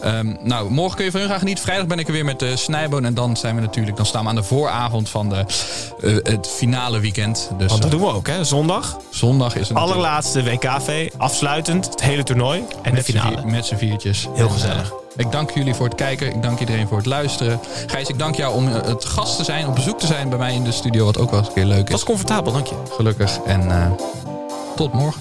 Ehm, 0.00 0.34
nou, 0.42 0.70
morgen 0.70 0.96
kun 0.96 1.04
je 1.04 1.10
van 1.10 1.20
hun 1.20 1.28
gaan 1.28 1.38
genieten. 1.38 1.64
Vrijdag 1.64 1.86
ben 1.86 1.98
ik 1.98 2.06
er 2.06 2.12
weer 2.12 2.24
met 2.24 2.38
de 2.38 2.56
Snijboon. 2.56 3.04
En 3.04 3.14
dan 3.14 3.36
zijn 3.36 3.54
we 3.54 3.60
natuurlijk, 3.60 3.96
dan 3.96 4.06
staan 4.06 4.22
we 4.22 4.28
aan 4.28 4.34
de 4.34 4.42
vooravond 4.42 5.08
van 5.08 5.28
de, 5.28 5.44
het 6.22 6.48
finale 6.56 7.00
weekend. 7.00 7.50
Dus 7.58 7.68
Want 7.70 7.82
dat 7.82 7.90
doen 7.90 8.00
we 8.00 8.12
ook, 8.12 8.26
hè? 8.26 8.44
Zondag. 8.44 8.96
zondag 9.10 9.56
is 9.56 9.68
het 9.68 9.76
Allerlaatste 10.00 10.42
WKV. 10.42 11.10
Afsluitend. 11.16 11.86
Het 11.86 12.02
hele 12.02 12.22
toernooi. 12.22 12.58
En 12.82 12.82
de 12.82 12.90
met 12.90 13.04
finale. 13.04 13.36
vier- 13.36 13.46
met 13.46 13.66
z'n 13.66 13.76
viertjes. 13.76 14.28
Heel 14.34 14.48
gezellig. 14.48 14.92
ik 15.16 15.30
dank 15.32 15.50
jullie 15.50 15.74
voor 15.74 15.86
het 15.86 15.94
kijken. 15.94 16.34
Ik 16.34 16.42
dank 16.42 16.60
iedereen 16.60 16.88
voor 16.88 16.96
het 16.96 17.06
luisteren. 17.06 17.60
Gijs, 17.86 18.08
ik 18.08 18.18
dank 18.18 18.34
jou 18.34 18.54
om 18.54 18.68
eh, 18.68 18.82
het 18.82 19.04
gast 19.04 19.36
te 19.36 19.44
zijn, 19.44 19.66
op 19.66 19.74
bezoek 19.74 19.98
te 19.98 20.06
zijn 20.06 20.28
bij 20.28 20.38
mij 20.38 20.54
in 20.54 20.64
de 20.64 20.72
studio. 20.72 21.04
Wat 21.04 21.18
ook 21.18 21.30
wel 21.30 21.38
eens 21.38 21.48
een 21.48 21.54
keer 21.54 21.64
leuk 21.64 21.78
Het 21.78 21.86
is. 21.86 21.92
was 21.94 22.04
comfortabel, 22.04 22.52
dank 22.52 22.66
je. 22.66 22.74
Gelukkig. 22.96 23.38
En 23.46 23.70
eh, 23.70 23.90
tot 24.76 24.92
morgen. 24.92 25.20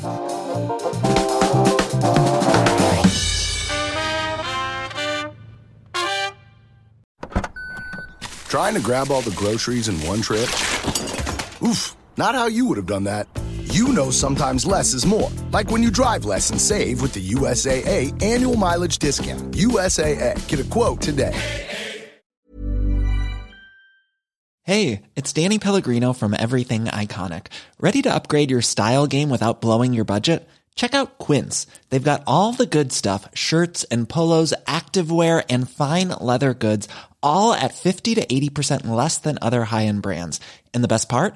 Trying 8.47 8.75
to 8.75 8.81
grab 8.81 9.09
all 9.11 9.21
the 9.21 9.31
groceries 9.31 9.87
in 9.87 9.95
one 10.07 10.21
trip? 10.21 10.47
Oof, 11.61 11.95
not 12.15 12.35
how 12.35 12.47
you 12.47 12.63
would 12.65 12.77
have 12.77 12.85
done 12.87 13.03
that. 13.03 13.27
You 13.75 13.89
know 13.89 14.09
sometimes 14.09 14.65
less 14.65 14.93
is 14.93 15.05
more. 15.05 15.29
Like 15.51 15.69
when 15.69 15.83
you 15.83 15.91
drive 15.91 16.23
less 16.23 16.49
and 16.49 16.61
save 16.61 17.01
with 17.01 17.11
the 17.11 17.31
USAA 17.31 18.23
annual 18.23 18.55
mileage 18.55 18.99
discount. 18.99 19.53
USAA, 19.53 20.47
get 20.47 20.61
a 20.61 20.63
quote 20.63 21.01
today. 21.01 21.37
Hey, 24.61 25.01
it's 25.17 25.33
Danny 25.33 25.59
Pellegrino 25.59 26.13
from 26.13 26.33
Everything 26.33 26.85
Iconic. 26.85 27.47
Ready 27.77 28.01
to 28.03 28.15
upgrade 28.15 28.49
your 28.49 28.61
style 28.61 29.07
game 29.07 29.29
without 29.29 29.59
blowing 29.59 29.93
your 29.93 30.05
budget? 30.05 30.47
Check 30.75 30.93
out 30.93 31.17
Quince. 31.17 31.67
They've 31.89 32.01
got 32.01 32.23
all 32.25 32.53
the 32.53 32.65
good 32.65 32.93
stuff 32.93 33.27
shirts 33.33 33.83
and 33.91 34.07
polos, 34.07 34.53
activewear, 34.65 35.43
and 35.49 35.69
fine 35.69 36.13
leather 36.21 36.53
goods, 36.53 36.87
all 37.21 37.51
at 37.51 37.73
50 37.73 38.15
to 38.15 38.25
80% 38.25 38.87
less 38.87 39.17
than 39.17 39.37
other 39.41 39.65
high 39.65 39.87
end 39.87 40.01
brands. 40.01 40.39
And 40.73 40.81
the 40.81 40.87
best 40.87 41.09
part? 41.09 41.35